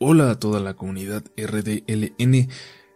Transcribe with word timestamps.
Hola 0.00 0.32
a 0.32 0.40
toda 0.40 0.58
la 0.58 0.74
comunidad 0.74 1.22
RDLN. 1.36 2.48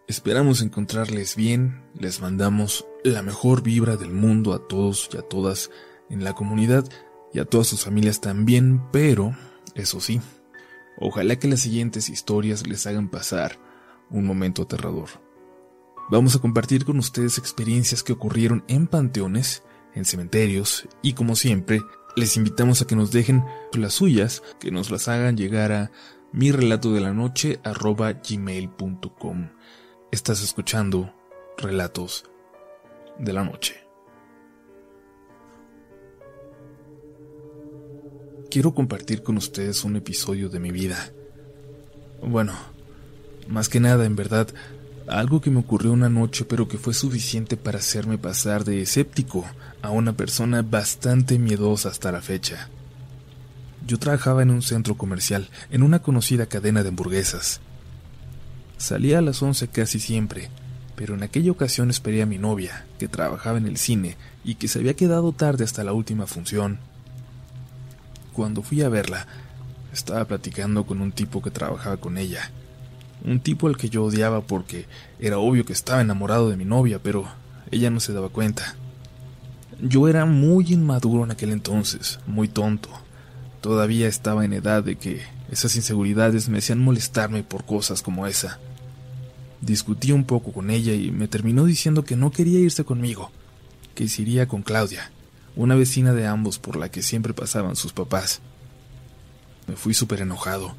Esperamos 0.09 0.61
encontrarles 0.61 1.37
bien. 1.37 1.81
Les 1.97 2.19
mandamos 2.19 2.85
la 3.05 3.21
mejor 3.23 3.63
vibra 3.63 3.95
del 3.95 4.11
mundo 4.11 4.53
a 4.53 4.67
todos 4.67 5.09
y 5.13 5.17
a 5.17 5.21
todas 5.21 5.71
en 6.09 6.25
la 6.25 6.33
comunidad 6.33 6.83
y 7.33 7.39
a 7.39 7.45
todas 7.45 7.67
sus 7.67 7.85
familias 7.85 8.19
también, 8.19 8.81
pero, 8.91 9.33
eso 9.75 10.01
sí, 10.01 10.19
ojalá 10.97 11.37
que 11.37 11.47
las 11.47 11.61
siguientes 11.61 12.09
historias 12.09 12.67
les 12.67 12.85
hagan 12.85 13.07
pasar 13.07 13.57
un 14.09 14.25
momento 14.25 14.63
aterrador. 14.63 15.07
Vamos 16.11 16.35
a 16.35 16.39
compartir 16.39 16.83
con 16.83 16.99
ustedes 16.99 17.37
experiencias 17.37 18.03
que 18.03 18.11
ocurrieron 18.11 18.65
en 18.67 18.87
panteones, 18.87 19.63
en 19.95 20.03
cementerios 20.03 20.85
y 21.01 21.13
como 21.13 21.37
siempre, 21.37 21.81
les 22.17 22.35
invitamos 22.35 22.81
a 22.81 22.87
que 22.87 22.97
nos 22.97 23.11
dejen 23.11 23.45
las 23.71 23.93
suyas, 23.93 24.43
que 24.59 24.71
nos 24.71 24.91
las 24.91 25.07
hagan 25.07 25.37
llegar 25.37 25.71
a 25.71 25.91
mi 26.31 26.51
relato 26.51 26.93
de 26.93 27.01
la 27.01 27.13
noche 27.13 27.59
arroba. 27.63 28.21
Estás 30.11 30.43
escuchando 30.43 31.13
Relatos 31.57 32.25
de 33.17 33.33
la 33.33 33.43
Noche. 33.43 33.75
Quiero 38.49 38.73
compartir 38.73 39.23
con 39.23 39.37
ustedes 39.37 39.83
un 39.83 39.95
episodio 39.95 40.49
de 40.49 40.59
mi 40.59 40.71
vida. 40.71 41.11
Bueno, 42.21 42.53
más 43.47 43.69
que 43.69 43.79
nada, 43.79 44.05
en 44.05 44.15
verdad, 44.15 44.47
algo 45.07 45.41
que 45.41 45.49
me 45.49 45.59
ocurrió 45.59 45.91
una 45.91 46.09
noche 46.09 46.45
pero 46.45 46.67
que 46.67 46.77
fue 46.77 46.93
suficiente 46.93 47.57
para 47.57 47.79
hacerme 47.79 48.17
pasar 48.17 48.63
de 48.65 48.81
escéptico 48.81 49.45
a 49.81 49.89
una 49.91 50.13
persona 50.13 50.61
bastante 50.61 51.39
miedosa 51.39 51.89
hasta 51.89 52.11
la 52.11 52.21
fecha. 52.21 52.69
Yo 53.85 53.97
trabajaba 53.97 54.43
en 54.43 54.51
un 54.51 54.61
centro 54.61 54.95
comercial, 54.95 55.49
en 55.71 55.83
una 55.83 55.99
conocida 55.99 56.45
cadena 56.45 56.83
de 56.83 56.89
hamburguesas. 56.89 57.61
Salía 58.77 59.19
a 59.19 59.21
las 59.21 59.41
once 59.41 59.67
casi 59.67 59.99
siempre, 59.99 60.49
pero 60.95 61.15
en 61.15 61.23
aquella 61.23 61.51
ocasión 61.51 61.89
esperé 61.89 62.21
a 62.21 62.25
mi 62.25 62.37
novia, 62.37 62.85
que 62.97 63.07
trabajaba 63.07 63.57
en 63.57 63.65
el 63.65 63.77
cine 63.77 64.17
y 64.43 64.55
que 64.55 64.67
se 64.67 64.79
había 64.79 64.95
quedado 64.95 65.31
tarde 65.31 65.63
hasta 65.63 65.83
la 65.83 65.93
última 65.93 66.27
función. 66.27 66.79
Cuando 68.33 68.61
fui 68.61 68.81
a 68.81 68.89
verla, 68.89 69.27
estaba 69.91 70.25
platicando 70.25 70.85
con 70.85 71.01
un 71.01 71.11
tipo 71.11 71.41
que 71.41 71.51
trabajaba 71.51 71.97
con 71.97 72.17
ella. 72.17 72.51
Un 73.23 73.39
tipo 73.39 73.67
al 73.67 73.77
que 73.77 73.89
yo 73.89 74.03
odiaba 74.03 74.41
porque 74.41 74.85
era 75.19 75.39
obvio 75.39 75.65
que 75.65 75.73
estaba 75.73 76.01
enamorado 76.01 76.49
de 76.49 76.57
mi 76.57 76.65
novia, 76.65 76.99
pero 77.01 77.25
ella 77.71 77.89
no 77.89 77.99
se 77.99 78.13
daba 78.13 78.29
cuenta. 78.29 78.75
Yo 79.81 80.07
era 80.07 80.25
muy 80.25 80.73
inmaduro 80.73 81.23
en 81.23 81.31
aquel 81.31 81.51
entonces, 81.51 82.19
muy 82.27 82.47
tonto. 82.47 82.89
Todavía 83.61 84.07
estaba 84.07 84.45
en 84.45 84.53
edad 84.53 84.83
de 84.83 84.95
que 84.95 85.21
esas 85.51 85.75
inseguridades 85.75 86.47
me 86.47 86.59
hacían 86.59 86.79
molestarme 86.79 87.43
por 87.43 87.65
cosas 87.65 88.01
como 88.01 88.25
esa. 88.25 88.59
Discutí 89.61 90.13
un 90.13 90.23
poco 90.23 90.53
con 90.53 90.69
ella 90.69 90.93
y 90.93 91.11
me 91.11 91.27
terminó 91.27 91.65
diciendo 91.65 92.05
que 92.05 92.15
no 92.15 92.31
quería 92.31 92.59
irse 92.59 92.85
conmigo, 92.85 93.31
que 93.95 94.07
se 94.07 94.21
iría 94.21 94.47
con 94.47 94.61
Claudia, 94.61 95.11
una 95.57 95.75
vecina 95.75 96.13
de 96.13 96.25
ambos 96.25 96.57
por 96.57 96.77
la 96.77 96.89
que 96.89 97.01
siempre 97.01 97.33
pasaban 97.33 97.75
sus 97.75 97.91
papás. 97.91 98.39
Me 99.67 99.75
fui 99.75 99.93
súper 99.93 100.21
enojado 100.21 100.75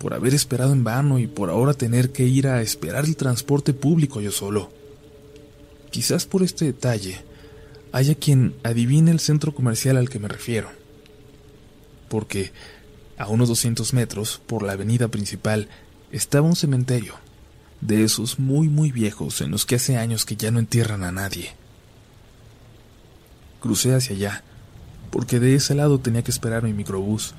por 0.00 0.14
haber 0.14 0.34
esperado 0.34 0.72
en 0.72 0.82
vano 0.82 1.18
y 1.18 1.28
por 1.28 1.50
ahora 1.50 1.74
tener 1.74 2.10
que 2.10 2.24
ir 2.24 2.48
a 2.48 2.60
esperar 2.60 3.04
el 3.04 3.16
transporte 3.16 3.72
público 3.72 4.20
yo 4.20 4.32
solo. 4.32 4.72
Quizás 5.90 6.26
por 6.26 6.42
este 6.42 6.64
detalle 6.64 7.22
haya 7.92 8.14
quien 8.16 8.54
adivine 8.64 9.12
el 9.12 9.20
centro 9.20 9.54
comercial 9.54 9.96
al 9.96 10.08
que 10.08 10.18
me 10.18 10.28
refiero 10.28 10.79
porque 12.10 12.52
a 13.16 13.28
unos 13.28 13.48
200 13.48 13.94
metros, 13.94 14.42
por 14.46 14.62
la 14.62 14.72
avenida 14.72 15.08
principal, 15.08 15.68
estaba 16.10 16.46
un 16.46 16.56
cementerio, 16.56 17.14
de 17.80 18.04
esos 18.04 18.38
muy 18.38 18.68
muy 18.68 18.92
viejos 18.92 19.40
en 19.40 19.50
los 19.50 19.64
que 19.64 19.76
hace 19.76 19.96
años 19.96 20.26
que 20.26 20.36
ya 20.36 20.50
no 20.50 20.58
entierran 20.58 21.04
a 21.04 21.12
nadie. 21.12 21.54
Crucé 23.60 23.94
hacia 23.94 24.16
allá, 24.16 24.44
porque 25.10 25.38
de 25.38 25.54
ese 25.54 25.74
lado 25.74 26.00
tenía 26.00 26.22
que 26.22 26.30
esperar 26.30 26.62
mi 26.62 26.72
microbús, 26.72 27.34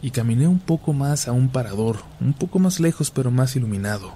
y 0.00 0.10
caminé 0.10 0.46
un 0.46 0.60
poco 0.60 0.92
más 0.92 1.26
a 1.26 1.32
un 1.32 1.48
parador, 1.48 2.04
un 2.20 2.34
poco 2.34 2.58
más 2.58 2.78
lejos 2.78 3.10
pero 3.10 3.30
más 3.30 3.56
iluminado. 3.56 4.14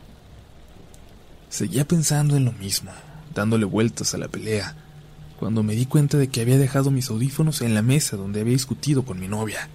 Seguía 1.49 1.89
pensando 1.89 2.37
en 2.37 2.45
lo 2.45 2.53
mismo, 2.53 2.93
dándole 3.35 3.65
vueltas 3.65 4.15
a 4.15 4.19
la 4.19 4.29
pelea, 4.29 4.77
cuando 5.39 5.63
me 5.63 5.75
di 5.75 5.87
cuenta 5.87 6.19
de 6.19 6.29
que 6.29 6.43
había 6.43 6.59
dejado 6.59 6.91
mis 6.91 7.09
audífonos 7.11 7.63
en 7.63 7.75
la 7.75 7.83
mesa 7.83 8.17
donde 8.17 8.41
había 8.41 8.53
discutido 8.53 9.05
con 9.05 9.19
mi 9.19 9.29
novia. 9.29 9.69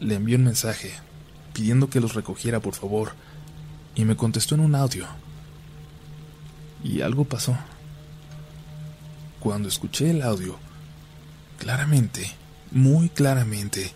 Le 0.00 0.14
envié 0.14 0.36
un 0.36 0.44
mensaje 0.44 0.92
pidiendo 1.52 1.90
que 1.90 2.00
los 2.00 2.14
recogiera 2.14 2.60
por 2.60 2.74
favor 2.74 3.14
y 3.96 4.04
me 4.04 4.16
contestó 4.16 4.54
en 4.54 4.60
un 4.60 4.76
audio. 4.76 5.06
Y 6.84 7.00
algo 7.00 7.24
pasó. 7.24 7.56
Cuando 9.40 9.68
escuché 9.68 10.10
el 10.10 10.22
audio, 10.22 10.56
claramente, 11.58 12.30
muy 12.70 13.08
claramente, 13.08 13.92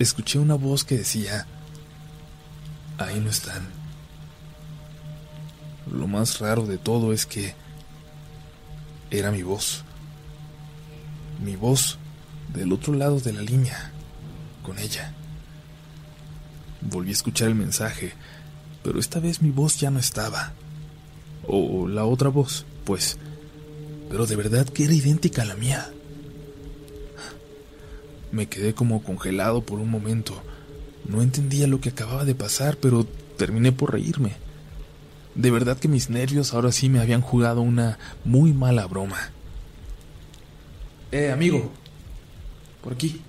escuché 0.00 0.40
una 0.40 0.54
voz 0.54 0.82
que 0.82 0.98
decía, 0.98 1.46
ahí 2.98 3.20
no 3.20 3.30
están. 3.30 3.68
Lo 5.88 6.08
más 6.08 6.40
raro 6.40 6.66
de 6.66 6.78
todo 6.78 7.12
es 7.12 7.26
que 7.26 7.54
era 9.12 9.30
mi 9.30 9.42
voz. 9.42 9.84
Mi 11.44 11.54
voz 11.54 11.98
del 12.52 12.72
otro 12.72 12.92
lado 12.94 13.20
de 13.20 13.32
la 13.32 13.42
línea 13.42 13.92
con 14.62 14.78
ella. 14.78 15.14
Volví 16.80 17.10
a 17.10 17.12
escuchar 17.12 17.48
el 17.48 17.54
mensaje, 17.54 18.12
pero 18.82 18.98
esta 18.98 19.20
vez 19.20 19.42
mi 19.42 19.50
voz 19.50 19.78
ya 19.78 19.90
no 19.90 19.98
estaba. 19.98 20.52
O 21.46 21.88
la 21.88 22.04
otra 22.04 22.28
voz, 22.28 22.66
pues. 22.84 23.18
Pero 24.08 24.26
de 24.26 24.36
verdad 24.36 24.68
que 24.68 24.84
era 24.84 24.94
idéntica 24.94 25.42
a 25.42 25.46
la 25.46 25.54
mía. 25.54 25.90
Me 28.30 28.46
quedé 28.46 28.74
como 28.74 29.02
congelado 29.02 29.62
por 29.62 29.78
un 29.78 29.90
momento. 29.90 30.42
No 31.06 31.22
entendía 31.22 31.66
lo 31.66 31.80
que 31.80 31.90
acababa 31.90 32.24
de 32.24 32.34
pasar, 32.34 32.76
pero 32.76 33.04
terminé 33.36 33.72
por 33.72 33.92
reírme. 33.92 34.32
De 35.34 35.50
verdad 35.50 35.78
que 35.78 35.88
mis 35.88 36.10
nervios 36.10 36.52
ahora 36.52 36.72
sí 36.72 36.88
me 36.88 37.00
habían 37.00 37.22
jugado 37.22 37.62
una 37.62 37.98
muy 38.24 38.52
mala 38.52 38.86
broma. 38.86 39.30
Eh, 41.10 41.30
amigo. 41.30 41.70
Por 42.82 42.94
aquí. 42.94 43.20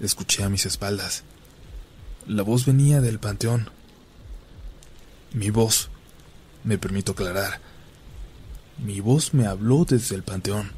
Escuché 0.00 0.42
a 0.42 0.48
mis 0.48 0.66
espaldas. 0.66 1.24
La 2.26 2.42
voz 2.42 2.66
venía 2.66 3.00
del 3.00 3.18
panteón. 3.18 3.70
Mi 5.32 5.50
voz, 5.50 5.90
me 6.64 6.76
permito 6.76 7.12
aclarar, 7.12 7.60
mi 8.78 9.00
voz 9.00 9.32
me 9.32 9.46
habló 9.46 9.84
desde 9.84 10.14
el 10.14 10.22
panteón. 10.22 10.70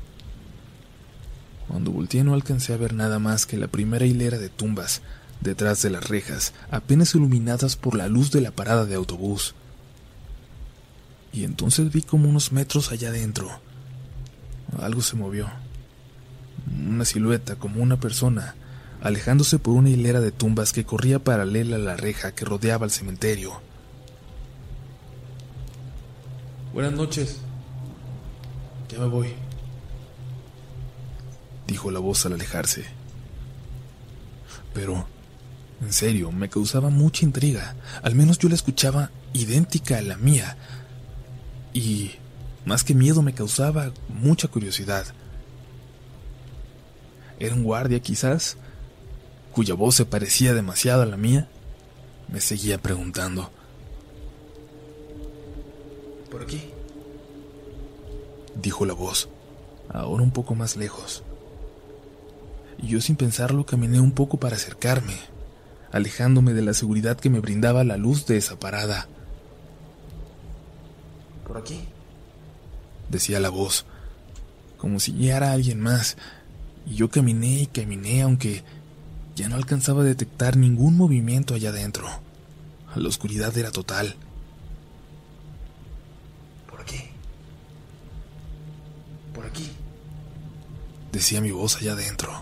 Cuando 1.67 1.91
volteé 1.91 2.23
no 2.23 2.35
alcancé 2.35 2.73
a 2.73 2.77
ver 2.77 2.95
nada 2.95 3.19
más 3.19 3.45
que 3.45 3.57
la 3.57 3.67
primera 3.67 4.07
hilera 4.07 4.39
de 4.39 4.49
tumbas 4.49 5.03
detrás 5.41 5.83
de 5.83 5.91
las 5.91 6.09
rejas, 6.09 6.55
apenas 6.71 7.15
iluminadas 7.15 7.77
por 7.77 7.97
la 7.97 8.09
luz 8.09 8.31
de 8.31 8.41
la 8.41 8.53
parada 8.53 8.85
de 8.85 8.95
autobús. 8.95 9.55
Y 11.33 11.45
entonces 11.45 11.93
vi 11.93 12.03
como 12.03 12.29
unos 12.29 12.53
metros 12.53 12.93
allá 12.93 13.09
adentro. 13.09 13.61
Algo 14.81 15.03
se 15.03 15.17
movió. 15.17 15.51
Una 16.87 17.05
silueta 17.05 17.57
como 17.57 17.83
una 17.83 17.99
persona 17.99 18.55
alejándose 19.01 19.59
por 19.59 19.75
una 19.75 19.91
hilera 19.91 20.21
de 20.21 20.33
tumbas 20.33 20.73
que 20.73 20.85
corría 20.85 21.19
paralela 21.19 21.77
a 21.77 21.81
la 21.81 21.97
reja 21.97 22.35
que 22.35 22.45
rodeaba 22.45 22.85
el 22.85 22.91
cementerio. 22.91 23.61
Buenas 26.73 26.93
noches. 26.93 27.39
Ya 28.89 28.99
me 28.99 29.07
voy. 29.07 29.35
Dijo 31.67 31.91
la 31.91 31.99
voz 31.99 32.25
al 32.27 32.35
alejarse. 32.35 32.85
Pero, 34.75 35.07
en 35.81 35.93
serio, 35.93 36.33
me 36.33 36.49
causaba 36.49 36.91
mucha 36.91 37.25
intriga. 37.25 37.77
Al 38.03 38.15
menos 38.15 38.39
yo 38.39 38.49
la 38.49 38.55
escuchaba 38.55 39.11
idéntica 39.33 39.99
a 39.99 40.03
la 40.03 40.17
mía. 40.17 40.57
Y, 41.73 42.13
más 42.65 42.85
que 42.85 42.95
miedo, 42.95 43.23
me 43.23 43.35
causaba 43.35 43.93
mucha 44.09 44.49
curiosidad. 44.49 45.07
¿Era 47.39 47.55
un 47.55 47.65
guardia 47.65 48.01
quizás? 48.01 48.57
Cuya 49.59 49.75
voz 49.75 49.97
se 49.97 50.07
parecía 50.07 50.55
demasiado 50.55 51.03
a 51.03 51.07
la 51.07 51.17
mía, 51.17 51.49
me 52.29 52.41
seguía 52.41 52.79
preguntando. 52.79 53.51
¿Por 56.31 56.43
aquí? 56.43 56.71
Dijo 58.55 58.87
la 58.87 58.95
voz, 58.95 59.29
ahora 59.89 60.23
un 60.23 60.31
poco 60.31 60.55
más 60.55 60.77
lejos. 60.77 61.25
Y 62.81 62.87
yo 62.87 63.01
sin 63.01 63.17
pensarlo 63.17 63.67
caminé 63.67 63.99
un 63.99 64.13
poco 64.13 64.39
para 64.39 64.55
acercarme, 64.55 65.17
alejándome 65.91 66.55
de 66.55 66.63
la 66.63 66.73
seguridad 66.73 67.19
que 67.19 67.29
me 67.29 67.41
brindaba 67.41 67.83
la 67.83 67.97
luz 67.97 68.27
de 68.27 68.37
esa 68.37 68.61
parada. 68.61 69.09
¿Por 71.49 71.57
aquí? 71.57 71.81
Decía 73.11 73.41
la 73.41 73.51
voz, 73.51 73.87
como 74.77 75.01
si 75.01 75.15
guiara 75.15 75.51
a 75.51 75.55
alguien 75.55 75.81
más, 75.81 76.17
y 76.87 76.95
yo 76.95 77.11
caminé 77.11 77.63
y 77.63 77.67
caminé 77.67 78.23
aunque 78.23 78.63
Ya 79.39 79.49
no 79.49 79.55
alcanzaba 79.55 80.03
a 80.03 80.05
detectar 80.05 80.57
ningún 80.57 80.97
movimiento 80.97 81.55
allá 81.55 81.69
adentro. 81.69 82.09
La 82.97 83.09
oscuridad 83.09 83.57
era 83.57 83.71
total. 83.71 84.17
Por 86.69 86.81
aquí. 86.81 87.05
Por 89.33 89.47
aquí. 89.47 89.71
Decía 91.13 91.41
mi 91.41 91.53
voz 91.53 91.77
allá 91.77 91.93
adentro. 91.93 92.33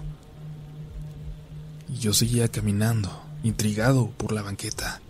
Y 1.86 1.98
yo 1.98 2.14
seguía 2.14 2.48
caminando, 2.48 3.10
intrigado 3.42 4.08
por 4.16 4.32
la 4.32 4.40
banqueta. 4.40 5.02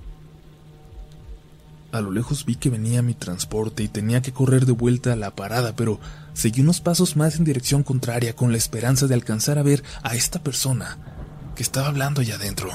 A 1.92 2.00
lo 2.00 2.10
lejos 2.10 2.44
vi 2.46 2.56
que 2.56 2.68
venía 2.68 3.00
mi 3.00 3.14
transporte 3.14 3.84
y 3.84 3.88
tenía 3.88 4.22
que 4.22 4.32
correr 4.32 4.66
de 4.66 4.72
vuelta 4.72 5.12
a 5.12 5.16
la 5.16 5.36
parada, 5.36 5.76
pero 5.76 6.00
seguí 6.34 6.62
unos 6.62 6.80
pasos 6.80 7.14
más 7.14 7.36
en 7.36 7.44
dirección 7.44 7.84
contraria 7.84 8.34
con 8.34 8.50
la 8.50 8.58
esperanza 8.58 9.06
de 9.06 9.14
alcanzar 9.14 9.56
a 9.56 9.62
ver 9.62 9.84
a 10.02 10.16
esta 10.16 10.42
persona 10.42 11.15
que 11.56 11.64
estaba 11.64 11.88
hablando 11.88 12.20
allá 12.20 12.36
adentro. 12.36 12.70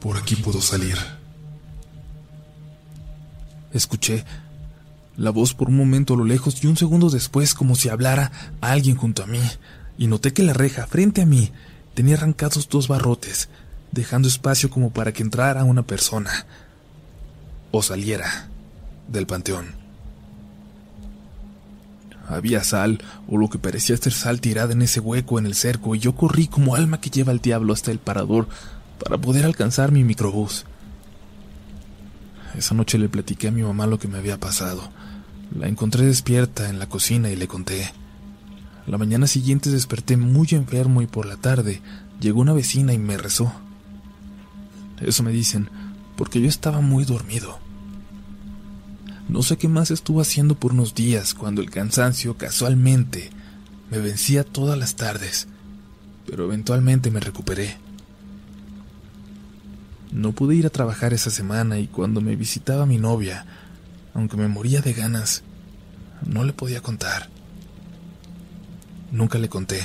Por 0.00 0.16
aquí 0.16 0.36
puedo 0.36 0.62
salir. 0.62 0.96
Escuché 3.72 4.24
la 5.16 5.30
voz 5.30 5.52
por 5.52 5.68
un 5.68 5.76
momento 5.76 6.14
a 6.14 6.16
lo 6.16 6.24
lejos 6.24 6.64
y 6.64 6.66
un 6.66 6.76
segundo 6.76 7.10
después 7.10 7.52
como 7.52 7.74
si 7.74 7.88
hablara 7.90 8.32
alguien 8.62 8.96
junto 8.96 9.22
a 9.22 9.26
mí, 9.26 9.42
y 9.98 10.06
noté 10.06 10.32
que 10.32 10.42
la 10.42 10.54
reja 10.54 10.86
frente 10.86 11.22
a 11.22 11.26
mí 11.26 11.52
tenía 11.94 12.16
arrancados 12.16 12.68
dos 12.68 12.88
barrotes, 12.88 13.48
dejando 13.92 14.26
espacio 14.28 14.70
como 14.70 14.90
para 14.90 15.12
que 15.12 15.22
entrara 15.22 15.64
una 15.64 15.82
persona 15.82 16.46
o 17.70 17.82
saliera 17.82 18.48
del 19.08 19.26
panteón. 19.26 19.83
Había 22.28 22.64
sal, 22.64 23.02
o 23.28 23.36
lo 23.36 23.48
que 23.48 23.58
parecía 23.58 23.96
ser 23.96 24.12
sal 24.12 24.40
tirada 24.40 24.72
en 24.72 24.82
ese 24.82 25.00
hueco 25.00 25.38
en 25.38 25.46
el 25.46 25.54
cerco, 25.54 25.94
y 25.94 25.98
yo 25.98 26.14
corrí 26.14 26.46
como 26.46 26.74
alma 26.74 27.00
que 27.00 27.10
lleva 27.10 27.32
al 27.32 27.40
diablo 27.40 27.72
hasta 27.72 27.90
el 27.90 27.98
parador 27.98 28.48
para 29.02 29.18
poder 29.18 29.44
alcanzar 29.44 29.92
mi 29.92 30.04
microbús. 30.04 30.64
Esa 32.56 32.74
noche 32.74 32.98
le 32.98 33.08
platiqué 33.08 33.48
a 33.48 33.52
mi 33.52 33.62
mamá 33.62 33.86
lo 33.86 33.98
que 33.98 34.08
me 34.08 34.18
había 34.18 34.38
pasado. 34.38 34.90
La 35.54 35.68
encontré 35.68 36.06
despierta 36.06 36.68
en 36.68 36.78
la 36.78 36.88
cocina 36.88 37.30
y 37.30 37.36
le 37.36 37.48
conté. 37.48 37.92
La 38.86 38.98
mañana 38.98 39.26
siguiente 39.26 39.70
desperté 39.70 40.16
muy 40.16 40.48
enfermo 40.52 41.02
y 41.02 41.06
por 41.06 41.26
la 41.26 41.36
tarde 41.36 41.82
llegó 42.20 42.40
una 42.40 42.52
vecina 42.52 42.92
y 42.92 42.98
me 42.98 43.16
rezó. 43.16 43.52
Eso 45.00 45.22
me 45.22 45.32
dicen, 45.32 45.68
porque 46.16 46.40
yo 46.40 46.48
estaba 46.48 46.80
muy 46.80 47.04
dormido. 47.04 47.58
No 49.28 49.42
sé 49.42 49.56
qué 49.56 49.68
más 49.68 49.90
estuvo 49.90 50.20
haciendo 50.20 50.54
por 50.54 50.72
unos 50.72 50.94
días 50.94 51.34
cuando 51.34 51.62
el 51.62 51.70
cansancio 51.70 52.36
casualmente 52.36 53.30
me 53.90 53.98
vencía 53.98 54.44
todas 54.44 54.78
las 54.78 54.96
tardes, 54.96 55.48
pero 56.26 56.44
eventualmente 56.44 57.10
me 57.10 57.20
recuperé. 57.20 57.76
No 60.12 60.32
pude 60.32 60.54
ir 60.54 60.66
a 60.66 60.70
trabajar 60.70 61.12
esa 61.12 61.30
semana 61.30 61.78
y 61.78 61.86
cuando 61.86 62.20
me 62.20 62.36
visitaba 62.36 62.86
mi 62.86 62.98
novia, 62.98 63.46
aunque 64.14 64.36
me 64.36 64.48
moría 64.48 64.80
de 64.80 64.92
ganas, 64.92 65.42
no 66.24 66.44
le 66.44 66.52
podía 66.52 66.80
contar. 66.80 67.28
Nunca 69.10 69.38
le 69.38 69.48
conté. 69.48 69.84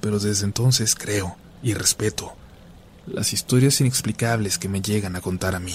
Pero 0.00 0.18
desde 0.18 0.44
entonces 0.44 0.94
creo 0.94 1.36
y 1.62 1.74
respeto 1.74 2.36
las 3.06 3.32
historias 3.32 3.80
inexplicables 3.80 4.58
que 4.58 4.68
me 4.68 4.80
llegan 4.80 5.16
a 5.16 5.20
contar 5.20 5.54
a 5.54 5.60
mí. 5.60 5.74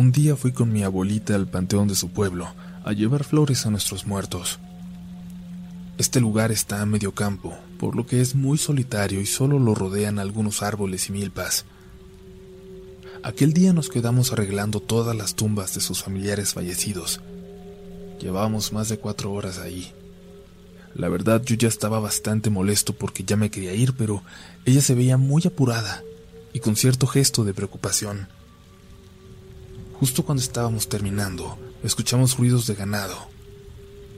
Un 0.00 0.12
día 0.12 0.34
fui 0.34 0.52
con 0.52 0.72
mi 0.72 0.82
abuelita 0.82 1.34
al 1.34 1.46
panteón 1.46 1.86
de 1.86 1.94
su 1.94 2.08
pueblo 2.08 2.48
a 2.86 2.92
llevar 2.94 3.22
flores 3.22 3.66
a 3.66 3.70
nuestros 3.70 4.06
muertos. 4.06 4.58
Este 5.98 6.20
lugar 6.20 6.50
está 6.50 6.80
a 6.80 6.86
medio 6.86 7.12
campo, 7.14 7.54
por 7.78 7.94
lo 7.94 8.06
que 8.06 8.22
es 8.22 8.34
muy 8.34 8.56
solitario 8.56 9.20
y 9.20 9.26
solo 9.26 9.58
lo 9.58 9.74
rodean 9.74 10.18
algunos 10.18 10.62
árboles 10.62 11.10
y 11.10 11.12
milpas. 11.12 11.66
Aquel 13.22 13.52
día 13.52 13.74
nos 13.74 13.90
quedamos 13.90 14.32
arreglando 14.32 14.80
todas 14.80 15.14
las 15.14 15.34
tumbas 15.34 15.74
de 15.74 15.82
sus 15.82 16.02
familiares 16.02 16.54
fallecidos. 16.54 17.20
Llevábamos 18.18 18.72
más 18.72 18.88
de 18.88 18.96
cuatro 18.96 19.34
horas 19.34 19.58
ahí. 19.58 19.92
La 20.94 21.10
verdad 21.10 21.42
yo 21.44 21.56
ya 21.56 21.68
estaba 21.68 22.00
bastante 22.00 22.48
molesto 22.48 22.94
porque 22.94 23.22
ya 23.22 23.36
me 23.36 23.50
quería 23.50 23.74
ir, 23.74 23.92
pero 23.92 24.22
ella 24.64 24.80
se 24.80 24.94
veía 24.94 25.18
muy 25.18 25.42
apurada 25.44 26.02
y 26.54 26.60
con 26.60 26.74
cierto 26.74 27.06
gesto 27.06 27.44
de 27.44 27.52
preocupación. 27.52 28.39
Justo 30.00 30.24
cuando 30.24 30.42
estábamos 30.42 30.88
terminando, 30.88 31.58
escuchamos 31.84 32.38
ruidos 32.38 32.66
de 32.66 32.74
ganado, 32.74 33.18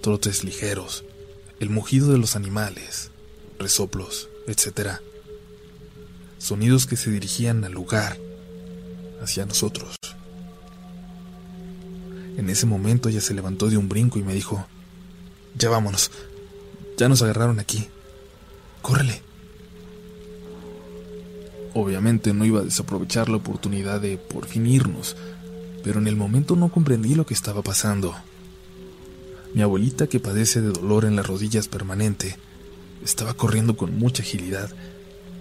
trotes 0.01 0.45
ligeros, 0.45 1.03
el 1.59 1.71
mugido 1.71 2.13
de 2.13 2.19
los 2.19 2.37
animales, 2.37 3.11
resoplos, 3.59 4.29
etc. 4.47 5.01
Sonidos 6.39 6.87
que 6.87 6.97
se 6.97 7.11
dirigían 7.11 7.65
al 7.65 7.73
lugar, 7.73 8.17
hacia 9.21 9.45
nosotros. 9.45 9.97
En 12.37 12.49
ese 12.49 12.65
momento 12.67 13.09
ella 13.09 13.21
se 13.21 13.35
levantó 13.35 13.69
de 13.69 13.77
un 13.77 13.89
brinco 13.89 14.21
y 14.21 14.23
me 14.23 14.35
dijo, 14.35 14.65
ya 15.59 15.69
vámonos, 15.69 16.13
ya 16.97 17.09
nos 17.09 17.23
agarraron 17.23 17.59
aquí, 17.59 17.89
córrele. 18.83 19.21
Obviamente 21.75 22.33
no 22.35 22.45
iba 22.45 22.61
a 22.61 22.65
desaprovechar 22.65 23.29
la 23.29 23.39
oportunidad 23.39 24.01
de 24.01 24.17
por 24.17 24.47
fin 24.47 24.65
irnos, 24.69 25.17
pero 25.83 25.99
en 25.99 26.07
el 26.07 26.17
momento 26.17 26.57
no 26.57 26.71
comprendí 26.71 27.15
lo 27.15 27.27
que 27.27 27.35
estaba 27.35 27.63
pasando. 27.63 28.15
Mi 29.55 29.63
abuelita, 29.63 30.07
que 30.07 30.21
padece 30.21 30.61
de 30.61 30.71
dolor 30.71 31.05
en 31.05 31.17
las 31.17 31.27
rodillas 31.27 31.69
permanente, 31.69 32.37
estaba 33.05 33.35
corriendo 33.35 33.77
con 33.77 33.99
mucha 33.99 34.23
agilidad 34.23 34.71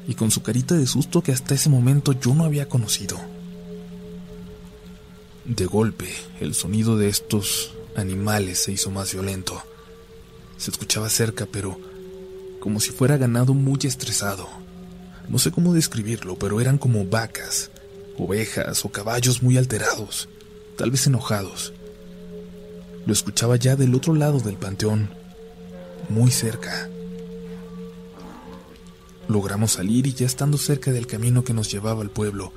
y 0.08 0.16
con 0.16 0.32
su 0.32 0.42
carita 0.42 0.76
de 0.76 0.88
susto 0.88 1.22
que 1.22 1.32
hasta 1.32 1.56
ese 1.56 1.70
momento 1.70 2.14
yo 2.14 2.34
no 2.34 2.44
había 2.44 2.68
conocido. 2.68 3.20
De 5.46 5.66
golpe, 5.66 6.10
el 6.40 6.54
sonido 6.54 6.98
de 6.98 7.08
estos 7.08 7.74
animales 7.96 8.60
se 8.60 8.72
hizo 8.72 8.92
más 8.92 9.14
violento. 9.14 9.62
Se 10.58 10.72
escuchaba 10.72 11.10
cerca, 11.10 11.48
pero 11.52 11.80
como 12.60 12.80
si 12.80 12.92
fuera 12.92 13.18
ganado 13.18 13.54
muy 13.54 13.80
estresado. 13.84 14.48
No 15.30 15.40
sé 15.40 15.52
cómo 15.52 15.74
describirlo, 15.74 16.36
pero 16.36 16.62
eran 16.62 16.78
como 16.78 17.06
vacas, 17.06 17.70
ovejas 18.23 18.85
o 18.85 18.89
caballos 18.89 19.41
muy 19.41 19.57
alterados, 19.57 20.29
tal 20.77 20.91
vez 20.91 21.07
enojados. 21.07 21.73
Lo 23.06 23.13
escuchaba 23.13 23.56
ya 23.56 23.75
del 23.75 23.95
otro 23.95 24.13
lado 24.13 24.40
del 24.40 24.57
panteón, 24.57 25.09
muy 26.09 26.30
cerca. 26.30 26.87
Logramos 29.28 29.73
salir 29.73 30.06
y 30.06 30.13
ya 30.13 30.25
estando 30.25 30.57
cerca 30.57 30.92
del 30.92 31.07
camino 31.07 31.44
que 31.44 31.54
nos 31.54 31.71
llevaba 31.71 32.01
al 32.01 32.11
pueblo, 32.11 32.54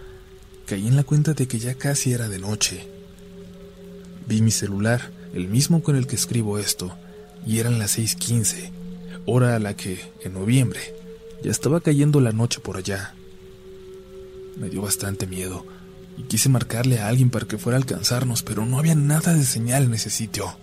caí 0.66 0.86
en 0.86 0.96
la 0.96 1.04
cuenta 1.04 1.32
de 1.32 1.48
que 1.48 1.58
ya 1.58 1.74
casi 1.74 2.12
era 2.12 2.28
de 2.28 2.38
noche. 2.38 2.86
Vi 4.26 4.42
mi 4.42 4.50
celular, 4.50 5.10
el 5.32 5.48
mismo 5.48 5.82
con 5.82 5.96
el 5.96 6.06
que 6.06 6.16
escribo 6.16 6.58
esto, 6.58 6.94
y 7.46 7.58
eran 7.58 7.78
las 7.78 7.98
6:15, 7.98 8.70
hora 9.26 9.56
a 9.56 9.58
la 9.58 9.76
que, 9.76 10.00
en 10.22 10.34
noviembre, 10.34 10.80
ya 11.42 11.50
estaba 11.50 11.80
cayendo 11.80 12.20
la 12.20 12.32
noche 12.32 12.60
por 12.60 12.76
allá. 12.76 13.14
Me 14.56 14.70
dio 14.70 14.82
bastante 14.82 15.26
miedo 15.26 15.64
y 16.16 16.22
quise 16.24 16.48
marcarle 16.48 17.00
a 17.00 17.08
alguien 17.08 17.30
para 17.30 17.46
que 17.46 17.58
fuera 17.58 17.76
a 17.76 17.80
alcanzarnos, 17.80 18.42
pero 18.42 18.64
no 18.66 18.78
había 18.78 18.94
nada 18.94 19.34
de 19.34 19.44
señal 19.44 19.84
en 19.84 19.94
ese 19.94 20.10
sitio. 20.10 20.56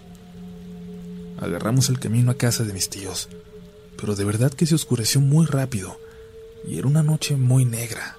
Agarramos 1.40 1.90
el 1.90 2.00
camino 2.00 2.32
a 2.32 2.38
casa 2.38 2.64
de 2.64 2.74
mis 2.74 2.90
tíos, 2.90 3.30
pero 3.98 4.16
de 4.16 4.24
verdad 4.24 4.52
que 4.52 4.66
se 4.66 4.76
oscureció 4.76 5.20
muy 5.22 5.46
rápido 5.46 5.98
y 6.68 6.78
era 6.78 6.88
una 6.88 7.04
noche 7.04 7.36
muy 7.36 7.66
negra. 7.66 8.18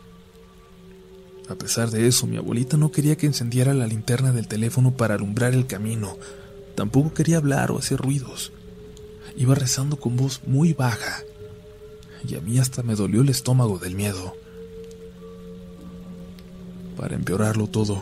A 1.49 1.55
pesar 1.55 1.91
de 1.91 2.07
eso, 2.07 2.27
mi 2.27 2.37
abuelita 2.37 2.77
no 2.77 2.91
quería 2.91 3.17
que 3.17 3.27
encendiera 3.27 3.75
la 3.75 3.87
linterna 3.87 4.33
del 4.33 4.49
teléfono 4.49 4.97
para 4.97 5.15
alumbrar 5.15 5.55
el 5.55 5.67
camino. 5.67 6.17
Tampoco 6.75 7.13
quería 7.13 7.37
hablar 7.37 7.71
o 7.71 7.79
hacer 7.79 7.99
ruidos. 7.99 8.53
Iba 9.37 9.55
rezando 9.55 9.99
con 9.99 10.17
voz 10.17 10.41
muy 10.47 10.73
baja. 10.73 11.23
Y 12.27 12.37
a 12.37 12.41
mí 12.41 12.59
hasta 12.59 12.83
me 12.83 12.95
dolió 12.95 13.23
el 13.23 13.29
estómago 13.29 13.79
del 13.79 13.95
miedo. 13.95 14.35
Para 17.03 17.17
empeorarlo 17.17 17.67
todo, 17.67 18.01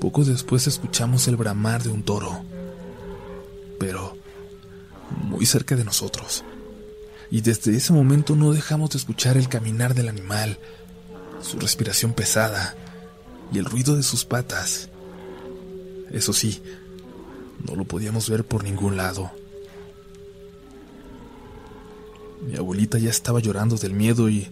poco 0.00 0.24
después 0.24 0.68
escuchamos 0.68 1.26
el 1.26 1.34
bramar 1.34 1.82
de 1.82 1.88
un 1.88 2.04
toro, 2.04 2.44
pero 3.80 4.16
muy 5.24 5.44
cerca 5.46 5.74
de 5.74 5.84
nosotros. 5.84 6.44
Y 7.28 7.40
desde 7.40 7.74
ese 7.74 7.92
momento 7.92 8.36
no 8.36 8.52
dejamos 8.52 8.90
de 8.90 8.98
escuchar 8.98 9.36
el 9.36 9.48
caminar 9.48 9.94
del 9.96 10.08
animal, 10.08 10.60
su 11.42 11.58
respiración 11.58 12.12
pesada 12.12 12.76
y 13.52 13.58
el 13.58 13.64
ruido 13.64 13.96
de 13.96 14.04
sus 14.04 14.24
patas. 14.24 14.90
Eso 16.12 16.32
sí, 16.32 16.62
no 17.66 17.74
lo 17.74 17.84
podíamos 17.84 18.30
ver 18.30 18.44
por 18.44 18.62
ningún 18.62 18.96
lado. 18.96 19.32
Mi 22.46 22.54
abuelita 22.54 22.96
ya 22.98 23.10
estaba 23.10 23.40
llorando 23.40 23.74
del 23.74 23.92
miedo 23.92 24.28
y 24.30 24.46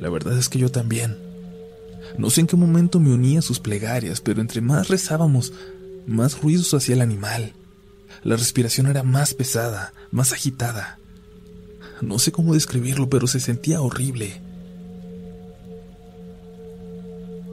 la 0.00 0.08
verdad 0.08 0.38
es 0.38 0.48
que 0.48 0.58
yo 0.58 0.70
también. 0.70 1.27
No 2.16 2.30
sé 2.30 2.40
en 2.40 2.46
qué 2.46 2.56
momento 2.56 3.00
me 3.00 3.12
uní 3.12 3.36
a 3.36 3.42
sus 3.42 3.60
plegarias, 3.60 4.20
pero 4.20 4.40
entre 4.40 4.60
más 4.60 4.88
rezábamos, 4.88 5.52
más 6.06 6.40
ruidos 6.40 6.72
hacía 6.74 6.94
el 6.94 7.02
animal. 7.02 7.52
La 8.22 8.36
respiración 8.36 8.86
era 8.86 9.02
más 9.02 9.34
pesada, 9.34 9.92
más 10.10 10.32
agitada. 10.32 10.98
No 12.00 12.18
sé 12.18 12.32
cómo 12.32 12.54
describirlo, 12.54 13.08
pero 13.08 13.26
se 13.26 13.40
sentía 13.40 13.80
horrible. 13.80 14.40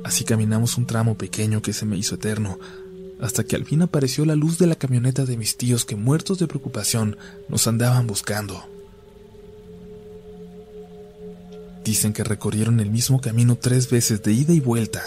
Así 0.04 0.24
caminamos 0.24 0.78
un 0.78 0.86
tramo 0.86 1.18
pequeño 1.18 1.62
que 1.62 1.74
se 1.74 1.86
me 1.86 1.98
hizo 1.98 2.16
eterno, 2.16 2.60
hasta 3.20 3.44
que 3.44 3.56
al 3.56 3.66
fin 3.66 3.82
apareció 3.82 4.26
la 4.26 4.36
luz 4.36 4.58
de 4.60 4.68
la 4.68 4.76
camioneta 4.76 5.26
de 5.26 5.38
mis 5.38 5.58
tíos 5.58 5.84
que 5.86 5.96
muertos 5.96 6.38
de 6.40 6.48
preocupación 6.48 7.18
nos 7.50 7.68
andaban 7.68 8.06
buscando. 8.06 8.75
Dicen 11.86 12.14
que 12.14 12.24
recorrieron 12.24 12.80
el 12.80 12.90
mismo 12.90 13.22
camino 13.22 13.58
tres 13.58 13.92
veces 13.92 14.24
de 14.24 14.34
ida 14.34 14.54
y 14.54 14.60
vuelta, 14.60 15.04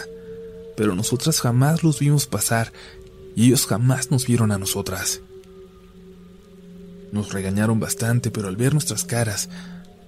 pero 0.77 0.95
nosotras 0.95 1.41
jamás 1.41 1.83
los 1.83 1.99
vimos 1.99 2.29
pasar 2.29 2.73
y 3.35 3.47
ellos 3.47 3.67
jamás 3.67 4.13
nos 4.13 4.27
vieron 4.29 4.53
a 4.53 4.59
nosotras. 4.59 5.21
Nos 7.11 7.33
regañaron 7.33 7.81
bastante, 7.81 8.31
pero 8.31 8.47
al 8.47 8.55
ver 8.55 8.75
nuestras 8.75 9.05
caras, 9.05 9.49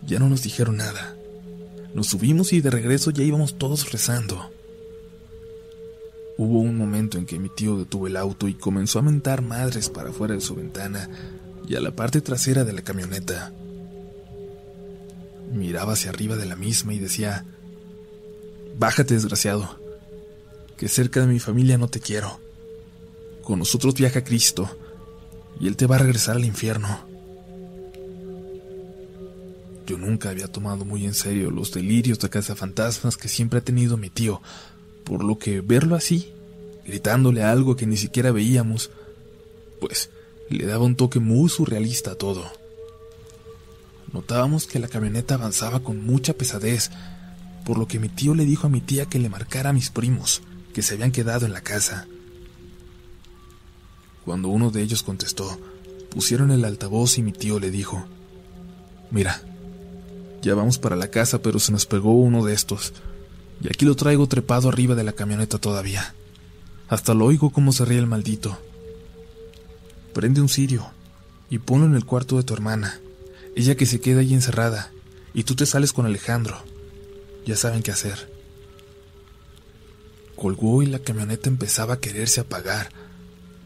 ya 0.07 0.21
no 0.21 0.29
nos 0.29 0.45
dijeron 0.45 0.77
nada. 0.77 1.17
Nos 1.93 2.07
subimos 2.07 2.53
y 2.53 2.61
de 2.61 2.71
regreso 2.71 3.11
ya 3.11 3.25
íbamos 3.25 3.59
todos 3.59 3.91
rezando. 3.91 4.53
Hubo 6.39 6.61
un 6.61 6.77
momento 6.77 7.19
en 7.19 7.27
que 7.27 7.41
mi 7.41 7.49
tío 7.49 7.79
detuvo 7.79 8.07
el 8.07 8.17
auto 8.17 8.47
y 8.47 8.55
comenzó 8.55 9.01
a 9.01 9.03
mentar 9.03 9.43
madres 9.43 9.91
para 9.91 10.11
afuera 10.11 10.35
de 10.35 10.41
su 10.41 10.55
ventana 10.55 11.11
y 11.69 11.75
a 11.75 11.81
la 11.81 11.91
parte 11.91 12.21
trasera 12.21 12.63
de 12.63 12.73
la 12.73 12.83
camioneta. 12.83 13.53
Miraba 15.51 15.95
hacia 15.95 16.11
arriba 16.11 16.37
de 16.37 16.47
la 16.47 16.57
misma 16.57 16.95
y 16.95 16.99
decía, 16.99 17.45
Bájate, 18.79 19.15
desgraciado, 19.15 19.79
que 20.77 20.89
cerca 20.89 21.21
de 21.21 21.27
mi 21.27 21.39
familia 21.39 21.77
no 21.77 21.89
te 21.89 22.01
quiero. 22.01 22.41
Con 23.43 23.59
nosotros 23.59 23.95
viaja 23.95 24.25
Cristo 24.25 24.71
y 25.61 25.67
Él 25.67 25.77
te 25.77 25.87
va 25.87 25.97
a 25.97 25.99
regresar 25.99 26.37
al 26.37 26.45
infierno. 26.45 27.11
Yo 29.87 29.99
nunca 29.99 30.31
había 30.31 30.47
tomado 30.47 30.85
muy 30.85 31.05
en 31.05 31.15
serio 31.15 31.51
los 31.51 31.73
delirios 31.73 32.19
de 32.19 32.29
fantasmas 32.29 33.17
que 33.17 33.29
siempre 33.29 33.59
ha 33.59 33.65
tenido 33.65 33.97
mi 33.97 34.09
tío, 34.09 34.41
por 35.05 35.25
lo 35.25 35.37
que 35.37 35.61
verlo 35.61 35.97
así, 35.97 36.33
gritándole 36.87 37.43
algo 37.43 37.77
que 37.77 37.87
ni 37.87 37.97
siquiera 37.97 38.31
veíamos, 38.31 38.91
pues 39.81 40.11
le 40.49 40.65
daba 40.65 40.85
un 40.85 40.97
toque 40.97 41.19
muy 41.19 41.49
surrealista 41.49 42.13
a 42.13 42.15
todo. 42.15 42.60
Notábamos 44.13 44.67
que 44.67 44.79
la 44.79 44.89
camioneta 44.89 45.35
avanzaba 45.35 45.81
con 45.81 46.05
mucha 46.05 46.33
pesadez, 46.33 46.91
por 47.65 47.79
lo 47.79 47.87
que 47.87 47.99
mi 47.99 48.09
tío 48.09 48.35
le 48.35 48.45
dijo 48.45 48.67
a 48.67 48.71
mi 48.71 48.81
tía 48.81 49.07
que 49.07 49.19
le 49.19 49.29
marcara 49.29 49.71
a 49.71 49.73
mis 49.73 49.91
primos, 49.91 50.43
que 50.75 50.83
se 50.83 50.95
habían 50.95 51.13
quedado 51.13 51.47
en 51.47 51.53
la 51.53 51.61
casa. 51.61 52.07
Cuando 54.25 54.49
uno 54.49 54.71
de 54.71 54.83
ellos 54.83 55.03
contestó, 55.03 55.59
pusieron 56.11 56.51
el 56.51 56.65
altavoz 56.65 57.19
y 57.19 57.23
mi 57.23 57.33
tío 57.33 57.61
le 57.61 57.71
dijo, 57.71 58.05
Mira, 59.11 59.43
ya 60.43 60.55
vamos 60.55 60.79
para 60.79 60.97
la 60.97 61.09
casa, 61.09 61.43
pero 61.43 61.59
se 61.59 61.73
nos 61.73 61.87
pegó 61.87 62.13
uno 62.13 62.45
de 62.45 62.55
estos. 62.55 62.93
Y 63.63 63.69
aquí 63.69 63.85
lo 63.85 63.95
traigo 63.95 64.27
trepado 64.27 64.69
arriba 64.69 64.95
de 64.95 65.05
la 65.05 65.13
camioneta 65.13 65.59
todavía. 65.59 66.15
Hasta 66.89 67.15
lo 67.15 67.27
oigo 67.27 67.51
como 67.51 67.73
se 67.73 67.85
ríe 67.85 67.99
el 67.99 68.07
maldito. 68.07 68.59
Prende 70.15 70.41
un 70.41 70.49
cirio 70.49 70.87
y 71.51 71.59
ponlo 71.59 71.87
en 71.87 71.95
el 71.95 72.05
cuarto 72.05 72.37
de 72.37 72.43
tu 72.43 72.55
hermana. 72.55 73.01
Ella 73.57 73.75
que 73.77 73.87
se 73.87 74.01
queda 74.01 74.21
ahí 74.21 74.35
encerrada. 74.35 74.91
Y 75.35 75.45
tú 75.45 75.55
te 75.55 75.67
sales 75.67 75.93
con 75.93 76.07
Alejandro. 76.07 76.57
Ya 77.47 77.57
saben 77.57 77.83
qué 77.83 77.91
hacer. 77.91 78.31
Colgó 80.37 80.83
y 80.83 80.87
la 80.87 81.01
camioneta 81.01 81.49
empezaba 81.49 81.95
a 81.95 82.01
quererse 82.01 82.41
apagar, 82.41 82.89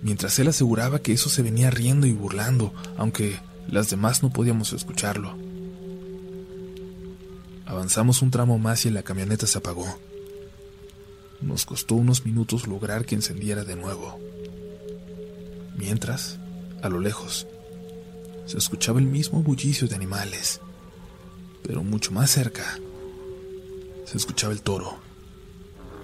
mientras 0.02 0.38
él 0.40 0.48
aseguraba 0.48 0.98
que 0.98 1.12
eso 1.12 1.28
se 1.30 1.42
venía 1.42 1.70
riendo 1.70 2.06
y 2.06 2.12
burlando, 2.12 2.74
aunque 2.96 3.38
las 3.68 3.90
demás 3.90 4.24
no 4.24 4.30
podíamos 4.30 4.72
escucharlo. 4.72 5.36
Avanzamos 7.64 8.22
un 8.22 8.30
tramo 8.30 8.58
más 8.58 8.86
y 8.86 8.90
la 8.90 9.04
camioneta 9.04 9.46
se 9.46 9.58
apagó. 9.58 9.98
Nos 11.40 11.64
costó 11.64 11.94
unos 11.94 12.24
minutos 12.26 12.66
lograr 12.66 13.04
que 13.04 13.14
encendiera 13.14 13.64
de 13.64 13.76
nuevo. 13.76 14.18
Mientras, 15.76 16.38
a 16.82 16.88
lo 16.88 17.00
lejos, 17.00 17.46
se 18.46 18.58
escuchaba 18.58 19.00
el 19.00 19.06
mismo 19.06 19.42
bullicio 19.42 19.88
de 19.88 19.94
animales, 19.94 20.60
pero 21.62 21.82
mucho 21.82 22.12
más 22.12 22.30
cerca 22.30 22.78
se 24.04 24.16
escuchaba 24.16 24.52
el 24.52 24.62
toro, 24.62 24.96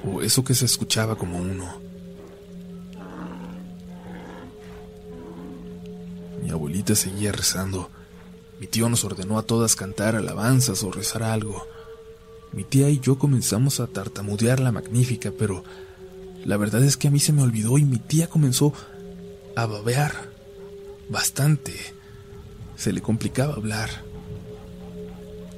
o 0.05 0.23
eso 0.23 0.43
que 0.43 0.55
se 0.55 0.65
escuchaba 0.65 1.17
como 1.17 1.39
uno. 1.39 1.81
Mi 6.43 6.51
abuelita 6.51 6.95
seguía 6.95 7.33
rezando 7.33 7.91
mi 8.61 8.67
tío 8.67 8.91
nos 8.91 9.05
ordenó 9.07 9.39
a 9.39 9.43
todas 9.43 9.75
cantar 9.75 10.15
alabanzas 10.15 10.83
o 10.83 10.93
rezar 10.93 11.23
algo. 11.23 11.67
Mi 12.53 12.63
tía 12.63 12.91
y 12.91 13.01
yo 13.01 13.19
comenzamos 13.19 13.81
a 13.81 13.87
tartamudear 13.87 14.61
la 14.61 14.71
magnífica, 14.71 15.33
pero 15.37 15.65
la 16.45 16.59
verdad 16.59 16.85
es 16.85 16.99
que 16.99 17.09
a 17.09 17.11
mí 17.11 17.21
se 17.21 17.33
me 17.33 17.43
olvidó 17.43 17.79
y 17.79 17.87
mi 17.87 17.99
tía 17.99 18.29
comenzó 18.29 18.75
a 19.57 19.65
babear 19.65 20.13
bastante. 21.09 21.73
Se 22.81 22.95
le 22.95 23.03
complicaba 23.03 23.53
hablar. 23.53 23.91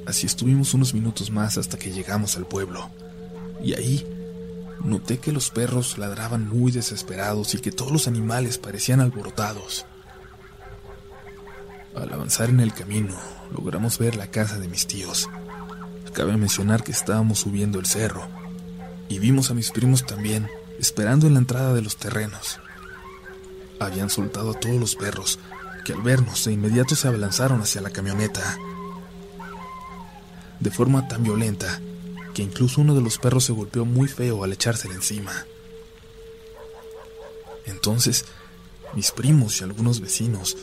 Así 0.06 0.26
estuvimos 0.26 0.74
unos 0.74 0.92
minutos 0.92 1.30
más 1.30 1.56
hasta 1.56 1.78
que 1.78 1.92
llegamos 1.92 2.36
al 2.36 2.46
pueblo. 2.46 2.90
Y 3.62 3.74
ahí 3.74 4.04
noté 4.82 5.18
que 5.18 5.30
los 5.30 5.50
perros 5.50 5.98
ladraban 5.98 6.48
muy 6.48 6.72
desesperados 6.72 7.54
y 7.54 7.60
que 7.60 7.70
todos 7.70 7.92
los 7.92 8.08
animales 8.08 8.58
parecían 8.58 8.98
alborotados. 8.98 9.86
Al 11.94 12.12
avanzar 12.12 12.50
en 12.50 12.58
el 12.58 12.74
camino, 12.74 13.14
logramos 13.52 14.00
ver 14.00 14.16
la 14.16 14.26
casa 14.26 14.58
de 14.58 14.66
mis 14.66 14.88
tíos. 14.88 15.30
Cabe 16.12 16.36
mencionar 16.36 16.82
que 16.82 16.90
estábamos 16.90 17.38
subiendo 17.38 17.78
el 17.78 17.86
cerro 17.86 18.26
y 19.08 19.20
vimos 19.20 19.48
a 19.52 19.54
mis 19.54 19.70
primos 19.70 20.04
también, 20.06 20.48
esperando 20.80 21.28
en 21.28 21.34
la 21.34 21.38
entrada 21.38 21.72
de 21.72 21.82
los 21.82 21.98
terrenos. 21.98 22.58
Habían 23.78 24.10
soltado 24.10 24.50
a 24.50 24.58
todos 24.58 24.80
los 24.80 24.96
perros, 24.96 25.38
que 25.84 25.92
al 25.92 26.02
vernos 26.02 26.44
de 26.44 26.52
inmediato 26.52 26.94
se 26.94 27.08
abalanzaron 27.08 27.60
hacia 27.60 27.80
la 27.80 27.90
camioneta. 27.90 28.58
De 30.60 30.70
forma 30.70 31.08
tan 31.08 31.22
violenta 31.22 31.80
que 32.34 32.42
incluso 32.42 32.80
uno 32.80 32.94
de 32.94 33.02
los 33.02 33.18
perros 33.18 33.44
se 33.44 33.52
golpeó 33.52 33.84
muy 33.84 34.08
feo 34.08 34.44
al 34.44 34.52
echársele 34.52 34.94
encima. 34.94 35.46
Entonces, 37.66 38.24
mis 38.94 39.10
primos 39.10 39.60
y 39.60 39.64
algunos 39.64 40.00
vecinos 40.00 40.56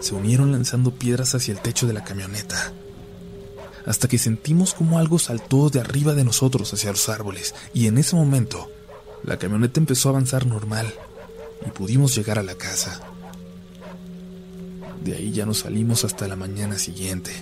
se 0.00 0.14
unieron 0.14 0.52
lanzando 0.52 0.92
piedras 0.92 1.34
hacia 1.34 1.54
el 1.54 1.60
techo 1.60 1.86
de 1.86 1.92
la 1.92 2.04
camioneta, 2.04 2.72
hasta 3.86 4.08
que 4.08 4.18
sentimos 4.18 4.74
como 4.74 4.98
algo 4.98 5.18
saltó 5.18 5.70
de 5.70 5.80
arriba 5.80 6.14
de 6.14 6.24
nosotros 6.24 6.72
hacia 6.72 6.90
los 6.90 7.08
árboles, 7.08 7.54
y 7.72 7.86
en 7.86 7.98
ese 7.98 8.16
momento 8.16 8.70
la 9.22 9.38
camioneta 9.38 9.80
empezó 9.80 10.08
a 10.08 10.12
avanzar 10.12 10.46
normal 10.46 10.92
y 11.66 11.70
pudimos 11.70 12.14
llegar 12.14 12.38
a 12.38 12.42
la 12.42 12.56
casa. 12.56 13.11
De 15.04 15.16
ahí 15.16 15.32
ya 15.32 15.46
nos 15.46 15.58
salimos 15.58 16.04
hasta 16.04 16.28
la 16.28 16.36
mañana 16.36 16.78
siguiente. 16.78 17.32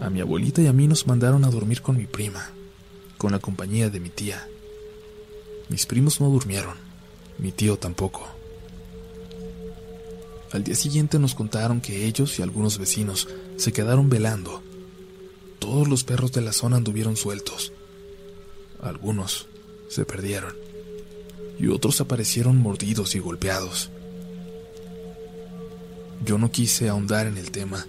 A 0.00 0.08
mi 0.08 0.20
abuelita 0.20 0.62
y 0.62 0.66
a 0.66 0.72
mí 0.72 0.86
nos 0.88 1.06
mandaron 1.06 1.44
a 1.44 1.50
dormir 1.50 1.82
con 1.82 1.96
mi 1.96 2.06
prima, 2.06 2.50
con 3.18 3.32
la 3.32 3.38
compañía 3.38 3.90
de 3.90 4.00
mi 4.00 4.08
tía. 4.08 4.46
Mis 5.68 5.84
primos 5.84 6.20
no 6.20 6.30
durmieron, 6.30 6.76
mi 7.38 7.52
tío 7.52 7.78
tampoco. 7.78 8.26
Al 10.52 10.64
día 10.64 10.74
siguiente 10.74 11.18
nos 11.18 11.34
contaron 11.34 11.80
que 11.80 12.06
ellos 12.06 12.38
y 12.38 12.42
algunos 12.42 12.78
vecinos 12.78 13.28
se 13.56 13.72
quedaron 13.72 14.08
velando. 14.08 14.62
Todos 15.58 15.88
los 15.88 16.04
perros 16.04 16.32
de 16.32 16.40
la 16.40 16.52
zona 16.52 16.76
anduvieron 16.76 17.16
sueltos. 17.16 17.72
Algunos 18.80 19.46
se 19.88 20.04
perdieron 20.04 20.54
y 21.58 21.68
otros 21.68 22.00
aparecieron 22.00 22.56
mordidos 22.56 23.14
y 23.14 23.18
golpeados. 23.18 23.90
Yo 26.26 26.38
no 26.38 26.50
quise 26.50 26.88
ahondar 26.88 27.28
en 27.28 27.38
el 27.38 27.52
tema 27.52 27.86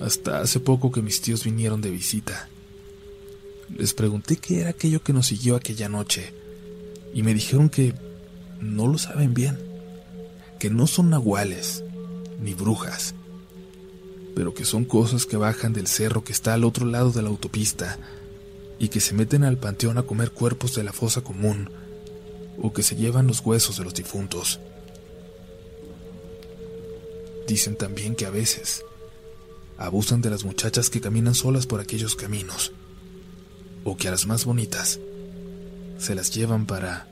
hasta 0.00 0.40
hace 0.40 0.60
poco 0.60 0.92
que 0.92 1.00
mis 1.00 1.22
tíos 1.22 1.44
vinieron 1.44 1.80
de 1.80 1.90
visita. 1.90 2.50
Les 3.74 3.94
pregunté 3.94 4.36
qué 4.36 4.60
era 4.60 4.70
aquello 4.70 5.02
que 5.02 5.14
nos 5.14 5.28
siguió 5.28 5.56
aquella 5.56 5.88
noche 5.88 6.34
y 7.14 7.22
me 7.22 7.32
dijeron 7.32 7.70
que 7.70 7.94
no 8.60 8.86
lo 8.86 8.98
saben 8.98 9.32
bien, 9.32 9.58
que 10.58 10.68
no 10.68 10.86
son 10.86 11.08
nahuales, 11.08 11.82
ni 12.38 12.52
brujas, 12.52 13.14
pero 14.34 14.52
que 14.52 14.66
son 14.66 14.84
cosas 14.84 15.24
que 15.24 15.38
bajan 15.38 15.72
del 15.72 15.86
cerro 15.86 16.22
que 16.22 16.32
está 16.32 16.52
al 16.52 16.64
otro 16.64 16.84
lado 16.84 17.12
de 17.12 17.22
la 17.22 17.30
autopista 17.30 17.98
y 18.78 18.88
que 18.88 19.00
se 19.00 19.14
meten 19.14 19.42
al 19.42 19.56
panteón 19.56 19.96
a 19.96 20.02
comer 20.02 20.32
cuerpos 20.32 20.74
de 20.74 20.84
la 20.84 20.92
fosa 20.92 21.22
común 21.22 21.70
o 22.60 22.74
que 22.74 22.82
se 22.82 22.96
llevan 22.96 23.26
los 23.26 23.40
huesos 23.40 23.78
de 23.78 23.84
los 23.84 23.94
difuntos. 23.94 24.60
Dicen 27.50 27.74
también 27.74 28.14
que 28.14 28.26
a 28.26 28.30
veces 28.30 28.84
abusan 29.76 30.20
de 30.20 30.30
las 30.30 30.44
muchachas 30.44 30.88
que 30.88 31.00
caminan 31.00 31.34
solas 31.34 31.66
por 31.66 31.80
aquellos 31.80 32.14
caminos, 32.14 32.70
o 33.82 33.96
que 33.96 34.06
a 34.06 34.12
las 34.12 34.24
más 34.24 34.44
bonitas 34.44 35.00
se 35.98 36.14
las 36.14 36.32
llevan 36.32 36.64
para 36.64 37.08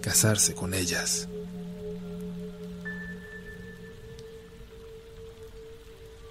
casarse 0.00 0.54
con 0.54 0.74
ellas. 0.74 1.28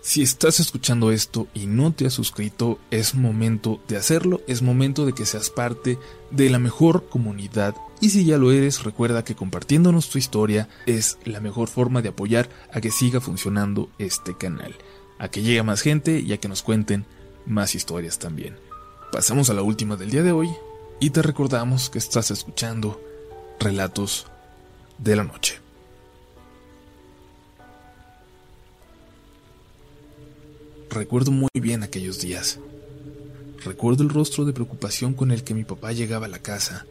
Si 0.01 0.21
estás 0.21 0.61
escuchando 0.61 1.11
esto 1.11 1.49
y 1.53 1.65
no 1.65 1.91
te 1.91 2.05
has 2.05 2.13
suscrito, 2.13 2.79
es 2.91 3.13
momento 3.13 3.81
de 3.89 3.97
hacerlo, 3.97 4.39
es 4.47 4.61
momento 4.61 5.05
de 5.05 5.11
que 5.11 5.25
seas 5.25 5.49
parte 5.49 5.99
de 6.31 6.49
la 6.49 6.59
mejor 6.59 7.09
comunidad 7.09 7.75
y 8.03 8.09
si 8.09 8.25
ya 8.25 8.37
lo 8.37 8.51
eres, 8.51 8.83
recuerda 8.83 9.23
que 9.23 9.33
compartiéndonos 9.33 10.09
tu 10.09 10.17
historia 10.17 10.67
es 10.85 11.17
la 11.23 11.39
mejor 11.39 11.69
forma 11.69 12.01
de 12.01 12.09
apoyar 12.09 12.49
a 12.73 12.81
que 12.81 12.91
siga 12.91 13.21
funcionando 13.21 13.89
este 13.97 14.35
canal, 14.35 14.75
a 15.19 15.29
que 15.29 15.41
llegue 15.41 15.63
más 15.63 15.79
gente 15.79 16.19
y 16.19 16.33
a 16.33 16.37
que 16.37 16.49
nos 16.49 16.63
cuenten 16.63 17.05
más 17.45 17.75
historias 17.75 18.19
también. 18.19 18.57
Pasamos 19.09 19.49
a 19.49 19.53
la 19.53 19.61
última 19.61 19.95
del 19.95 20.09
día 20.09 20.21
de 20.21 20.33
hoy 20.33 20.49
y 20.99 21.11
te 21.11 21.21
recordamos 21.21 21.89
que 21.89 21.97
estás 21.97 22.29
escuchando 22.29 23.01
Relatos 23.57 24.27
de 24.97 25.15
la 25.15 25.23
Noche. 25.23 25.61
Recuerdo 30.89 31.31
muy 31.31 31.49
bien 31.53 31.83
aquellos 31.83 32.19
días. 32.19 32.59
Recuerdo 33.63 34.03
el 34.03 34.09
rostro 34.09 34.43
de 34.43 34.51
preocupación 34.51 35.13
con 35.13 35.31
el 35.31 35.45
que 35.45 35.53
mi 35.53 35.63
papá 35.63 35.93
llegaba 35.93 36.25
a 36.25 36.29
la 36.29 36.39
casa, 36.39 36.85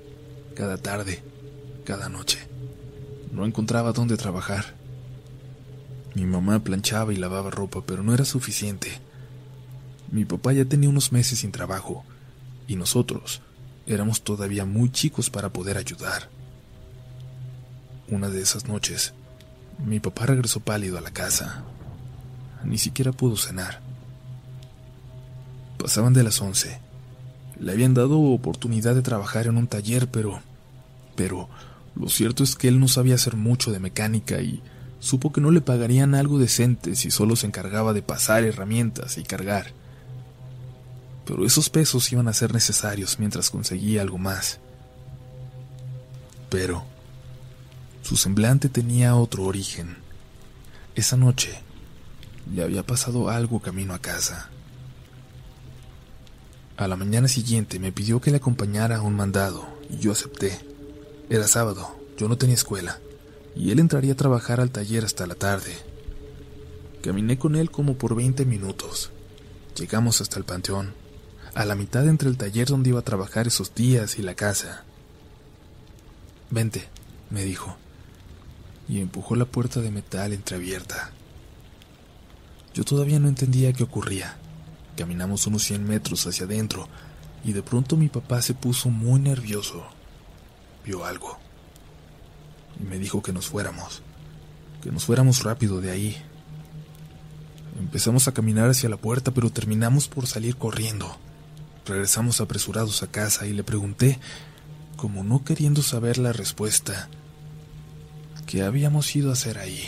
cada 0.55 0.79
tarde, 0.79 1.23
cada 1.85 2.09
noche. 2.09 2.39
No 3.33 3.45
encontraba 3.47 3.93
dónde 3.93 4.17
trabajar. 4.17 4.75
Mi 6.15 6.27
mamá 6.27 6.63
planchaba 6.63 7.13
y 7.13 7.17
lavaba 7.17 7.51
ropa, 7.51 7.83
pero 7.87 8.03
no 8.03 8.13
era 8.13 8.25
suficiente. 8.25 8.91
Mi 10.11 10.25
papá 10.25 10.53
ya 10.53 10.65
tenía 10.65 10.91
unos 10.91 11.13
meses 11.13 11.39
sin 11.39 11.53
trabajo, 11.53 12.05
y 12.67 12.77
nosotros 12.77 13.41
éramos 13.87 14.23
todavía 14.23 14.65
muy 14.65 14.91
chicos 14.91 15.31
para 15.31 15.51
poder 15.51 15.79
ayudar. 15.79 16.29
Una 18.09 18.29
de 18.29 18.43
esas 18.43 18.67
noches, 18.67 19.15
mi 19.85 20.01
papá 20.01 20.27
regresó 20.27 20.61
pálido 20.61 20.99
a 20.99 21.01
la 21.01 21.13
casa. 21.13 21.65
Ni 22.65 22.77
siquiera 22.79 23.13
pudo 23.13 23.37
cenar. 23.37 23.81
Pasaban 25.79 26.13
de 26.13 26.23
las 26.23 26.41
once. 26.41 26.81
Le 27.61 27.73
habían 27.73 27.95
dado 27.95 28.21
oportunidad 28.21 28.95
de 28.95 29.03
trabajar 29.03 29.47
en 29.47 29.57
un 29.57 29.67
taller, 29.67 30.09
pero... 30.09 30.41
Pero 31.15 31.49
lo 31.95 32.09
cierto 32.09 32.43
es 32.43 32.57
que 32.57 32.69
él 32.69 32.81
no 32.81 32.89
sabía 32.89 33.17
hacer 33.17 33.37
mucho 33.37 33.71
de 33.71 33.79
mecánica 33.79 34.41
y 34.41 34.63
supo 34.99 35.33
que 35.33 35.41
no 35.41 35.51
le 35.51 35.61
pagarían 35.61 36.15
algo 36.15 36.39
decente 36.39 36.97
si 36.97 37.11
solo 37.11 37.37
se 37.37 37.47
encargaba 37.47 37.93
de 37.93 38.03
pasar 38.03 38.45
herramientas 38.45 39.19
y 39.19 39.25
cargar. 39.25 39.73
Pero 41.27 41.45
esos 41.45 41.71
pesos 41.71 42.11
iban 42.13 42.29
a 42.29 42.33
ser 42.33 42.55
necesarios 42.55 43.19
mientras 43.19 43.51
conseguía 43.51 44.03
algo 44.03 44.19
más. 44.19 44.59
Pero 46.49 46.85
su 48.03 48.17
semblante 48.17 48.69
tenía 48.69 49.15
otro 49.15 49.45
origen. 49.45 49.97
Esa 50.95 51.17
noche 51.17 51.61
le 52.53 52.63
había 52.63 52.83
pasado 52.83 53.29
algo 53.31 53.61
camino 53.61 53.95
a 53.95 53.99
casa. 53.99 54.51
A 56.83 56.89
la 56.89 56.97
mañana 56.97 57.29
siguiente 57.29 57.79
me 57.79 57.93
pidió 57.93 58.21
que 58.21 58.33
le 58.33 58.39
acompañara 58.39 58.97
a 58.97 59.03
un 59.03 59.15
mandado 59.15 59.69
y 59.89 59.99
yo 59.99 60.11
acepté. 60.11 60.59
Era 61.31 61.47
sábado, 61.47 61.95
yo 62.19 62.27
no 62.29 62.37
tenía 62.37 62.57
escuela, 62.57 62.99
y 63.55 63.71
él 63.71 63.79
entraría 63.79 64.15
a 64.15 64.17
trabajar 64.17 64.61
al 64.61 64.73
taller 64.73 65.05
hasta 65.05 65.29
la 65.29 65.37
tarde. 65.37 65.77
Caminé 67.01 67.39
con 67.39 67.55
él 67.55 67.71
como 67.71 67.95
por 67.95 68.17
20 68.17 68.45
minutos. 68.47 69.13
Llegamos 69.79 70.21
hasta 70.21 70.41
el 70.41 70.45
panteón, 70.45 70.93
a 71.55 71.65
la 71.67 71.77
mitad 71.77 72.05
entre 72.09 72.29
el 72.29 72.37
taller 72.37 72.67
donde 72.67 72.89
iba 72.89 72.99
a 72.99 73.05
trabajar 73.05 73.47
esos 73.47 73.77
días 73.77 74.19
y 74.19 74.23
la 74.23 74.35
casa. 74.35 74.83
Vente, 76.51 76.89
me 77.31 77.45
dijo, 77.45 77.77
y 78.89 78.99
empujó 78.99 79.37
la 79.37 79.45
puerta 79.45 79.81
de 79.81 79.93
metal 79.93 80.33
entreabierta. 80.33 81.13
Yo 82.75 82.83
todavía 82.83 83.21
no 83.21 83.29
entendía 83.29 83.73
qué 83.73 83.85
ocurría. 83.85 84.37
Caminamos 85.03 85.49
unos 85.49 85.65
100 85.65 85.85
metros 85.85 86.29
hacia 86.29 86.47
adentro 86.47 86.89
y 87.45 87.53
de 87.55 87.65
pronto 87.65 87.97
mi 87.97 88.09
papá 88.09 88.41
se 88.41 88.55
puso 88.55 88.89
muy 88.89 89.19
nervioso. 89.19 89.83
Vio 90.85 91.05
algo. 91.05 91.41
Y 92.81 92.85
me 92.85 93.01
dijo 93.01 93.21
que 93.21 93.33
nos 93.33 93.49
fuéramos. 93.49 94.01
Que 94.81 94.93
nos 94.93 95.07
fuéramos 95.07 95.43
rápido 95.43 95.81
de 95.81 95.91
ahí. 95.91 96.17
Empezamos 97.81 98.29
a 98.29 98.33
caminar 98.33 98.71
hacia 98.71 98.89
la 98.89 98.97
puerta, 98.97 99.33
pero 99.33 99.51
terminamos 99.51 100.07
por 100.07 100.29
salir 100.29 100.55
corriendo. 100.55 101.17
Regresamos 101.85 102.41
apresurados 102.41 103.03
a 103.03 103.09
casa 103.09 103.49
y 103.49 103.53
le 103.55 103.65
pregunté, 103.65 104.21
como 104.97 105.25
no 105.25 105.43
queriendo 105.43 105.83
saber 105.83 106.17
la 106.17 106.33
respuesta, 106.33 107.09
¿qué 108.47 108.63
habíamos 108.63 109.17
ido 109.17 109.31
a 109.31 109.33
hacer 109.33 109.59
ahí? 109.59 109.83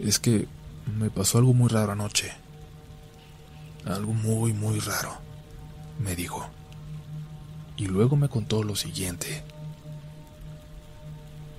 Es 0.00 0.18
que 0.18 0.48
me 0.98 1.08
pasó 1.08 1.38
algo 1.38 1.54
muy 1.54 1.70
raro 1.70 1.92
anoche. 1.92 2.44
Algo 3.86 4.12
muy, 4.12 4.52
muy 4.52 4.80
raro, 4.80 5.16
me 5.98 6.16
dijo. 6.16 6.48
Y 7.76 7.86
luego 7.86 8.16
me 8.16 8.28
contó 8.28 8.62
lo 8.62 8.74
siguiente. 8.74 9.44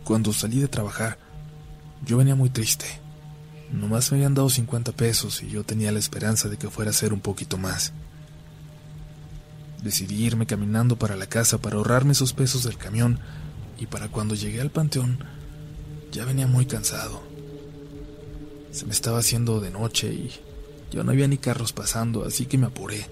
Cuando 0.03 0.33
salí 0.33 0.59
de 0.59 0.67
trabajar, 0.67 1.17
yo 2.05 2.17
venía 2.17 2.35
muy 2.35 2.49
triste. 2.49 2.85
Nomás 3.71 4.11
me 4.11 4.17
habían 4.17 4.33
dado 4.33 4.49
50 4.49 4.91
pesos 4.91 5.41
y 5.41 5.49
yo 5.49 5.63
tenía 5.63 5.91
la 5.91 5.99
esperanza 5.99 6.49
de 6.49 6.57
que 6.57 6.69
fuera 6.69 6.91
a 6.91 6.93
ser 6.93 7.13
un 7.13 7.19
poquito 7.19 7.57
más. 7.57 7.93
Decidí 9.81 10.25
irme 10.25 10.45
caminando 10.45 10.97
para 10.97 11.15
la 11.15 11.27
casa 11.27 11.59
para 11.59 11.77
ahorrarme 11.77 12.13
esos 12.13 12.33
pesos 12.33 12.63
del 12.63 12.77
camión 12.77 13.19
y 13.77 13.85
para 13.85 14.09
cuando 14.09 14.35
llegué 14.35 14.61
al 14.61 14.71
panteón 14.71 15.19
ya 16.11 16.25
venía 16.25 16.47
muy 16.47 16.65
cansado. 16.65 17.21
Se 18.71 18.85
me 18.85 18.93
estaba 18.93 19.19
haciendo 19.19 19.59
de 19.59 19.71
noche 19.71 20.13
y 20.13 20.31
ya 20.91 21.03
no 21.03 21.11
había 21.11 21.27
ni 21.27 21.37
carros 21.37 21.73
pasando, 21.73 22.25
así 22.25 22.45
que 22.45 22.57
me 22.57 22.67
apuré. 22.67 23.07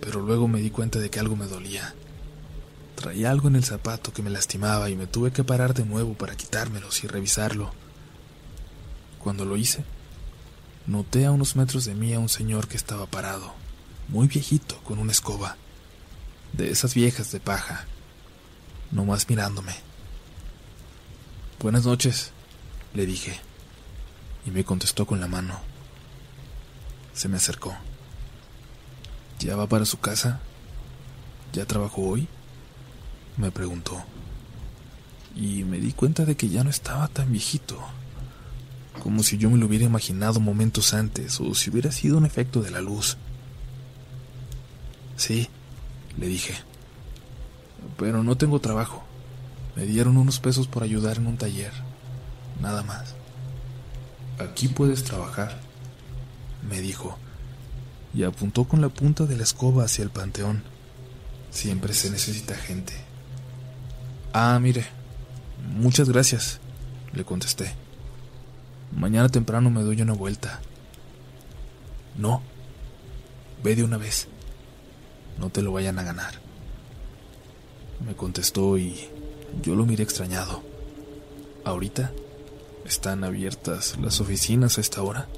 Pero 0.00 0.20
luego 0.20 0.48
me 0.48 0.60
di 0.60 0.70
cuenta 0.70 0.98
de 0.98 1.10
que 1.10 1.20
algo 1.20 1.36
me 1.36 1.46
dolía. 1.46 1.94
Traía 2.94 3.30
algo 3.30 3.48
en 3.48 3.56
el 3.56 3.64
zapato 3.64 4.12
que 4.12 4.22
me 4.22 4.30
lastimaba 4.30 4.90
y 4.90 4.96
me 4.96 5.06
tuve 5.06 5.30
que 5.30 5.44
parar 5.44 5.74
de 5.74 5.84
nuevo 5.84 6.14
para 6.14 6.36
quitármelos 6.36 7.04
y 7.04 7.06
revisarlo. 7.06 7.72
Cuando 9.18 9.44
lo 9.44 9.56
hice, 9.56 9.84
noté 10.86 11.26
a 11.26 11.30
unos 11.30 11.56
metros 11.56 11.84
de 11.84 11.94
mí 11.94 12.14
a 12.14 12.18
un 12.18 12.28
señor 12.28 12.68
que 12.68 12.76
estaba 12.76 13.06
parado, 13.06 13.54
muy 14.08 14.26
viejito, 14.28 14.78
con 14.82 14.98
una 14.98 15.12
escoba, 15.12 15.56
de 16.52 16.70
esas 16.70 16.94
viejas 16.94 17.30
de 17.30 17.40
paja, 17.40 17.86
nomás 18.90 19.28
mirándome. 19.28 19.74
Buenas 21.60 21.84
noches, 21.84 22.32
le 22.94 23.04
dije, 23.04 23.38
y 24.46 24.50
me 24.50 24.64
contestó 24.64 25.06
con 25.06 25.20
la 25.20 25.26
mano. 25.26 25.69
Se 27.14 27.28
me 27.28 27.36
acercó. 27.36 27.74
¿Ya 29.40 29.56
va 29.56 29.66
para 29.66 29.84
su 29.84 29.98
casa? 29.98 30.40
¿Ya 31.52 31.66
trabajó 31.66 32.02
hoy? 32.02 32.28
Me 33.36 33.50
preguntó. 33.50 34.02
Y 35.34 35.64
me 35.64 35.78
di 35.78 35.92
cuenta 35.92 36.24
de 36.24 36.36
que 36.36 36.48
ya 36.48 36.62
no 36.62 36.70
estaba 36.70 37.08
tan 37.08 37.32
viejito. 37.32 37.78
Como 39.02 39.22
si 39.22 39.38
yo 39.38 39.50
me 39.50 39.58
lo 39.58 39.66
hubiera 39.66 39.84
imaginado 39.84 40.40
momentos 40.40 40.92
antes 40.92 41.40
o 41.40 41.54
si 41.54 41.70
hubiera 41.70 41.90
sido 41.90 42.18
un 42.18 42.26
efecto 42.26 42.60
de 42.60 42.70
la 42.70 42.80
luz. 42.80 43.16
Sí, 45.16 45.48
le 46.18 46.26
dije. 46.28 46.54
Pero 47.96 48.22
no 48.22 48.36
tengo 48.36 48.60
trabajo. 48.60 49.02
Me 49.74 49.86
dieron 49.86 50.16
unos 50.16 50.38
pesos 50.38 50.66
por 50.66 50.82
ayudar 50.82 51.16
en 51.16 51.26
un 51.26 51.38
taller. 51.38 51.72
Nada 52.60 52.82
más. 52.82 53.14
Aquí 54.38 54.68
puedes 54.68 55.04
trabajar 55.04 55.69
me 56.68 56.80
dijo, 56.80 57.16
y 58.14 58.24
apuntó 58.24 58.64
con 58.64 58.80
la 58.80 58.88
punta 58.88 59.24
de 59.24 59.36
la 59.36 59.42
escoba 59.42 59.84
hacia 59.84 60.02
el 60.02 60.10
panteón. 60.10 60.62
Siempre 61.50 61.94
se 61.94 62.10
necesita 62.10 62.54
gente. 62.54 62.92
Ah, 64.32 64.58
mire, 64.60 64.86
muchas 65.76 66.08
gracias, 66.08 66.60
le 67.12 67.24
contesté. 67.24 67.74
Mañana 68.96 69.28
temprano 69.28 69.70
me 69.70 69.82
doy 69.82 70.02
una 70.02 70.12
vuelta. 70.12 70.60
No, 72.16 72.42
ve 73.62 73.76
de 73.76 73.84
una 73.84 73.96
vez. 73.96 74.28
No 75.38 75.50
te 75.50 75.62
lo 75.62 75.72
vayan 75.72 75.98
a 75.98 76.02
ganar. 76.02 76.34
Me 78.04 78.14
contestó 78.14 78.78
y 78.78 79.08
yo 79.62 79.74
lo 79.74 79.86
miré 79.86 80.02
extrañado. 80.02 80.62
¿Ahorita? 81.64 82.12
¿Están 82.84 83.24
abiertas 83.24 83.96
las 84.00 84.20
oficinas 84.20 84.78
a 84.78 84.80
esta 84.80 85.02
hora? 85.02 85.28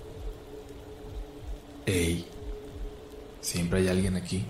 Ey, 1.87 2.27
siempre 3.41 3.81
hay 3.81 3.89
alguien 3.89 4.17
aquí. 4.17 4.45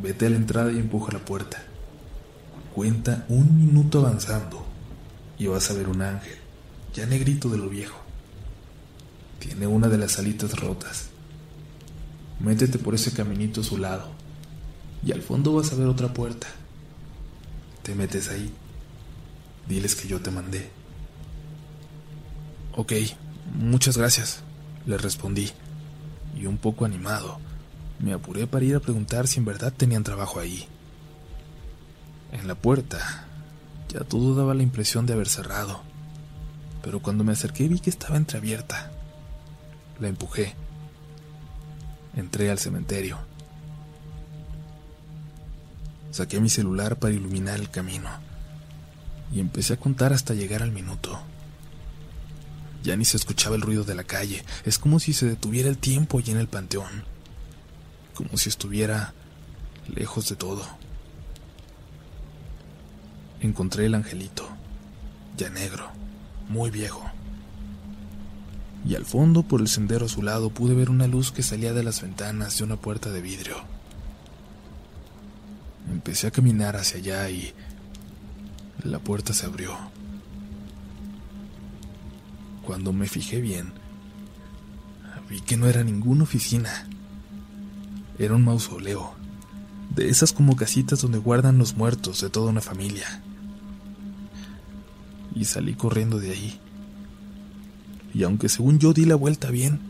Vete 0.00 0.26
a 0.26 0.30
la 0.30 0.36
entrada 0.36 0.72
y 0.72 0.78
empuja 0.78 1.12
la 1.12 1.24
puerta. 1.24 1.62
Cuenta 2.74 3.26
un 3.28 3.56
minuto 3.56 4.00
avanzando 4.00 4.64
y 5.38 5.46
vas 5.46 5.70
a 5.70 5.74
ver 5.74 5.88
un 5.88 6.02
ángel, 6.02 6.36
ya 6.94 7.06
negrito 7.06 7.48
de 7.48 7.58
lo 7.58 7.68
viejo. 7.68 7.98
Tiene 9.38 9.66
una 9.66 9.88
de 9.88 9.98
las 9.98 10.18
alitas 10.18 10.58
rotas. 10.58 11.08
Métete 12.40 12.78
por 12.78 12.94
ese 12.94 13.12
caminito 13.12 13.60
a 13.60 13.64
su 13.64 13.76
lado 13.78 14.08
y 15.04 15.12
al 15.12 15.22
fondo 15.22 15.52
vas 15.54 15.72
a 15.72 15.76
ver 15.76 15.86
otra 15.86 16.12
puerta. 16.14 16.48
Te 17.82 17.94
metes 17.94 18.28
ahí. 18.28 18.52
Diles 19.68 19.94
que 19.94 20.08
yo 20.08 20.20
te 20.20 20.30
mandé. 20.30 20.70
Ok, 22.74 22.92
Muchas 23.54 23.98
gracias, 23.98 24.40
le 24.86 24.96
respondí, 24.96 25.50
y 26.36 26.46
un 26.46 26.58
poco 26.58 26.84
animado, 26.84 27.38
me 27.98 28.12
apuré 28.12 28.46
para 28.46 28.64
ir 28.64 28.76
a 28.76 28.80
preguntar 28.80 29.28
si 29.28 29.38
en 29.38 29.44
verdad 29.44 29.72
tenían 29.72 30.02
trabajo 30.02 30.40
ahí. 30.40 30.66
En 32.32 32.48
la 32.48 32.54
puerta, 32.54 33.26
ya 33.88 34.00
todo 34.00 34.34
daba 34.34 34.54
la 34.54 34.62
impresión 34.62 35.06
de 35.06 35.12
haber 35.12 35.28
cerrado, 35.28 35.82
pero 36.82 37.00
cuando 37.00 37.24
me 37.24 37.32
acerqué 37.32 37.68
vi 37.68 37.78
que 37.78 37.90
estaba 37.90 38.16
entreabierta. 38.16 38.90
La 40.00 40.08
empujé. 40.08 40.54
Entré 42.16 42.50
al 42.50 42.58
cementerio. 42.58 43.18
Saqué 46.10 46.40
mi 46.40 46.48
celular 46.48 46.98
para 46.98 47.14
iluminar 47.14 47.60
el 47.60 47.70
camino 47.70 48.10
y 49.32 49.40
empecé 49.40 49.74
a 49.74 49.78
contar 49.78 50.12
hasta 50.12 50.34
llegar 50.34 50.62
al 50.62 50.72
minuto. 50.72 51.18
Ya 52.82 52.96
ni 52.96 53.04
se 53.04 53.16
escuchaba 53.16 53.56
el 53.56 53.62
ruido 53.62 53.84
de 53.84 53.94
la 53.94 54.04
calle, 54.04 54.44
es 54.64 54.78
como 54.78 54.98
si 54.98 55.12
se 55.12 55.26
detuviera 55.26 55.68
el 55.68 55.78
tiempo 55.78 56.18
allí 56.18 56.32
en 56.32 56.38
el 56.38 56.48
panteón, 56.48 57.04
como 58.14 58.36
si 58.36 58.48
estuviera 58.48 59.14
lejos 59.88 60.28
de 60.28 60.36
todo. 60.36 60.66
Encontré 63.40 63.86
el 63.86 63.94
angelito, 63.94 64.48
ya 65.36 65.48
negro, 65.50 65.90
muy 66.48 66.70
viejo. 66.70 67.04
Y 68.84 68.96
al 68.96 69.04
fondo, 69.04 69.44
por 69.44 69.60
el 69.60 69.68
sendero 69.68 70.06
a 70.06 70.08
su 70.08 70.22
lado, 70.22 70.50
pude 70.50 70.74
ver 70.74 70.90
una 70.90 71.06
luz 71.06 71.30
que 71.30 71.42
salía 71.42 71.72
de 71.72 71.84
las 71.84 72.02
ventanas 72.02 72.58
de 72.58 72.64
una 72.64 72.76
puerta 72.76 73.10
de 73.10 73.20
vidrio. 73.20 73.56
Empecé 75.90 76.26
a 76.26 76.30
caminar 76.32 76.76
hacia 76.76 76.98
allá 76.98 77.30
y 77.30 77.52
la 78.82 78.98
puerta 78.98 79.32
se 79.34 79.46
abrió. 79.46 79.76
Cuando 82.64 82.92
me 82.92 83.06
fijé 83.08 83.40
bien, 83.40 83.72
vi 85.28 85.40
que 85.40 85.56
no 85.56 85.66
era 85.66 85.82
ninguna 85.82 86.24
oficina. 86.24 86.70
Era 88.18 88.34
un 88.34 88.44
mausoleo, 88.44 89.14
de 89.94 90.08
esas 90.08 90.32
como 90.32 90.56
casitas 90.56 91.00
donde 91.00 91.18
guardan 91.18 91.58
los 91.58 91.76
muertos 91.76 92.20
de 92.20 92.30
toda 92.30 92.50
una 92.50 92.60
familia. 92.60 93.22
Y 95.34 95.46
salí 95.46 95.74
corriendo 95.74 96.18
de 96.18 96.30
ahí. 96.30 96.60
Y 98.14 98.22
aunque 98.24 98.48
según 98.48 98.78
yo 98.78 98.92
di 98.92 99.06
la 99.06 99.14
vuelta 99.14 99.50
bien, 99.50 99.80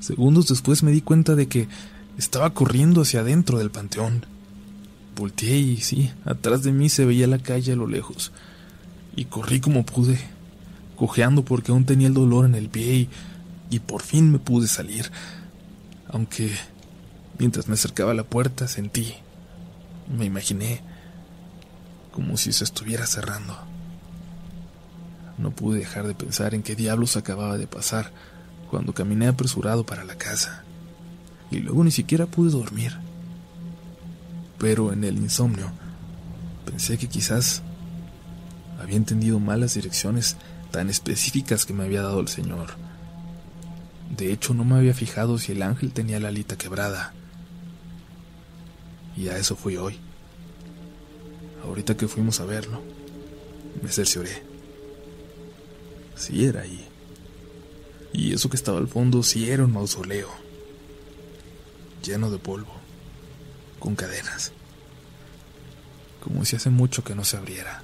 segundos 0.00 0.48
después 0.48 0.82
me 0.82 0.92
di 0.92 1.00
cuenta 1.00 1.34
de 1.34 1.48
que 1.48 1.68
estaba 2.18 2.50
corriendo 2.50 3.00
hacia 3.00 3.20
adentro 3.20 3.58
del 3.58 3.70
panteón. 3.70 4.26
Volteé 5.16 5.58
y 5.58 5.76
sí, 5.78 6.10
atrás 6.24 6.62
de 6.62 6.72
mí 6.72 6.88
se 6.88 7.04
veía 7.04 7.26
la 7.26 7.38
calle 7.38 7.72
a 7.72 7.76
lo 7.76 7.86
lejos. 7.86 8.32
Y 9.16 9.24
corrí 9.24 9.60
como 9.60 9.84
pude, 9.84 10.20
cojeando 11.00 11.44
porque 11.44 11.72
aún 11.72 11.84
tenía 11.84 12.06
el 12.06 12.14
dolor 12.14 12.44
en 12.44 12.54
el 12.54 12.68
pie 12.68 12.94
y, 12.94 13.08
y 13.70 13.80
por 13.80 14.02
fin 14.02 14.30
me 14.30 14.38
pude 14.38 14.68
salir. 14.68 15.10
Aunque 16.08 16.52
mientras 17.38 17.66
me 17.66 17.74
acercaba 17.74 18.12
a 18.12 18.14
la 18.14 18.22
puerta 18.22 18.68
sentí, 18.68 19.14
me 20.14 20.26
imaginé, 20.26 20.82
como 22.12 22.36
si 22.36 22.52
se 22.52 22.64
estuviera 22.64 23.06
cerrando. 23.06 23.56
No 25.38 25.50
pude 25.50 25.78
dejar 25.78 26.06
de 26.06 26.14
pensar 26.14 26.54
en 26.54 26.62
qué 26.62 26.76
diablos 26.76 27.16
acababa 27.16 27.56
de 27.56 27.66
pasar 27.66 28.12
cuando 28.70 28.92
caminé 28.92 29.26
apresurado 29.26 29.84
para 29.84 30.04
la 30.04 30.16
casa. 30.16 30.64
Y 31.50 31.60
luego 31.60 31.82
ni 31.82 31.90
siquiera 31.90 32.26
pude 32.26 32.50
dormir 32.50 32.92
pero 34.60 34.92
en 34.92 35.02
el 35.04 35.16
insomnio 35.16 35.72
pensé 36.66 36.98
que 36.98 37.08
quizás 37.08 37.62
había 38.78 38.96
entendido 38.96 39.40
mal 39.40 39.60
las 39.60 39.74
direcciones 39.74 40.36
tan 40.70 40.90
específicas 40.90 41.66
que 41.66 41.72
me 41.72 41.84
había 41.84 42.02
dado 42.02 42.20
el 42.20 42.28
Señor. 42.28 42.70
De 44.16 44.32
hecho, 44.32 44.54
no 44.54 44.64
me 44.64 44.76
había 44.76 44.94
fijado 44.94 45.38
si 45.38 45.52
el 45.52 45.62
ángel 45.62 45.92
tenía 45.92 46.20
la 46.20 46.28
alita 46.28 46.56
quebrada. 46.56 47.12
Y 49.16 49.28
a 49.28 49.36
eso 49.36 49.56
fui 49.56 49.76
hoy. 49.76 49.98
Ahorita 51.64 51.96
que 51.96 52.08
fuimos 52.08 52.40
a 52.40 52.44
verlo, 52.44 52.82
me 53.82 53.90
cercioré. 53.90 54.42
Sí 56.16 56.44
era 56.44 56.62
ahí. 56.62 56.86
Y 58.12 58.34
eso 58.34 58.50
que 58.50 58.56
estaba 58.56 58.78
al 58.78 58.88
fondo 58.88 59.22
sí 59.22 59.48
era 59.48 59.64
un 59.64 59.72
mausoleo, 59.72 60.28
lleno 62.02 62.30
de 62.30 62.38
polvo 62.38 62.74
con 63.78 63.94
cadenas, 63.94 64.52
como 66.22 66.44
si 66.44 66.56
hace 66.56 66.70
mucho 66.70 67.04
que 67.04 67.14
no 67.14 67.24
se 67.24 67.36
abriera. 67.36 67.82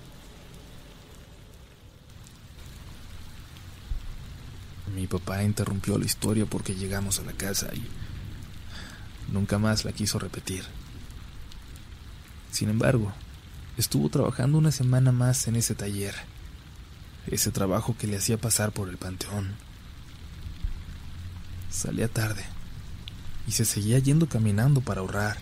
Mi 4.97 5.07
papá 5.07 5.45
interrumpió 5.45 5.97
la 5.97 6.07
historia 6.07 6.45
porque 6.45 6.75
llegamos 6.75 7.21
a 7.21 7.23
la 7.23 7.33
casa 7.33 7.69
y 7.73 7.85
nunca 9.33 9.59
más 9.59 9.85
la 9.85 9.93
quiso 9.93 10.19
repetir. 10.19 10.65
Sin 12.51 12.69
embargo, 12.69 13.13
estuvo 13.77 14.09
trabajando 14.09 14.59
una 14.59 14.73
semana 14.73 15.13
más 15.13 15.47
en 15.47 15.55
ese 15.55 15.77
taller, 15.77 16.17
ese 17.29 17.53
trabajo 17.53 17.95
que 17.97 18.09
le 18.09 18.17
hacía 18.17 18.39
pasar 18.39 18.73
por 18.73 18.89
el 18.89 18.97
panteón. 18.97 19.55
Salía 21.71 22.09
tarde 22.09 22.45
y 23.47 23.53
se 23.53 23.65
seguía 23.65 24.01
yendo 24.01 24.29
caminando 24.29 24.81
para 24.81 25.03
ahorrar 25.03 25.37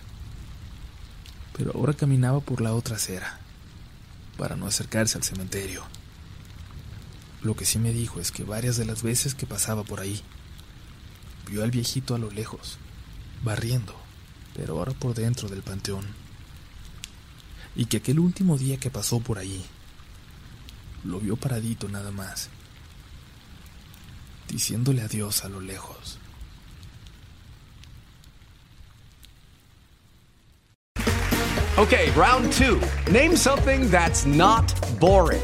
pero 1.57 1.71
ahora 1.73 1.93
caminaba 1.93 2.41
por 2.41 2.61
la 2.61 2.73
otra 2.73 2.97
acera, 2.97 3.39
para 4.37 4.55
no 4.55 4.67
acercarse 4.67 5.17
al 5.17 5.23
cementerio. 5.23 5.83
Lo 7.45 7.55
que 7.55 7.63
sí 7.63 7.77
me 7.77 7.93
dijo 7.93 8.19
es 8.19 8.31
que 8.31 8.43
varias 8.43 8.75
de 8.75 8.85
las 8.85 9.03
veces 9.03 9.35
que 9.35 9.45
pasaba 9.45 9.83
por 9.83 9.99
ahí, 9.99 10.19
vio 11.47 11.63
al 11.63 11.69
viejito 11.69 12.15
a 12.15 12.17
lo 12.17 12.31
lejos, 12.31 12.79
barriendo, 13.43 13.95
pero 14.55 14.79
ahora 14.79 14.93
por 14.93 15.13
dentro 15.13 15.47
del 15.47 15.61
panteón. 15.61 16.07
Y 17.75 17.85
que 17.85 17.97
aquel 17.97 18.17
último 18.17 18.57
día 18.57 18.77
que 18.77 18.89
pasó 18.89 19.19
por 19.19 19.37
ahí, 19.37 19.63
lo 21.03 21.19
vio 21.19 21.35
paradito 21.35 21.87
nada 21.87 22.09
más, 22.09 22.49
diciéndole 24.47 25.03
adiós 25.03 25.45
a 25.45 25.49
lo 25.49 25.61
lejos. 25.61 26.17
Okay, 31.77 32.09
round 32.15 32.51
two. 32.51 32.79
Name 33.11 33.35
something 33.35 33.91
that's 33.91 34.25
not 34.25 34.65
boring. 34.99 35.43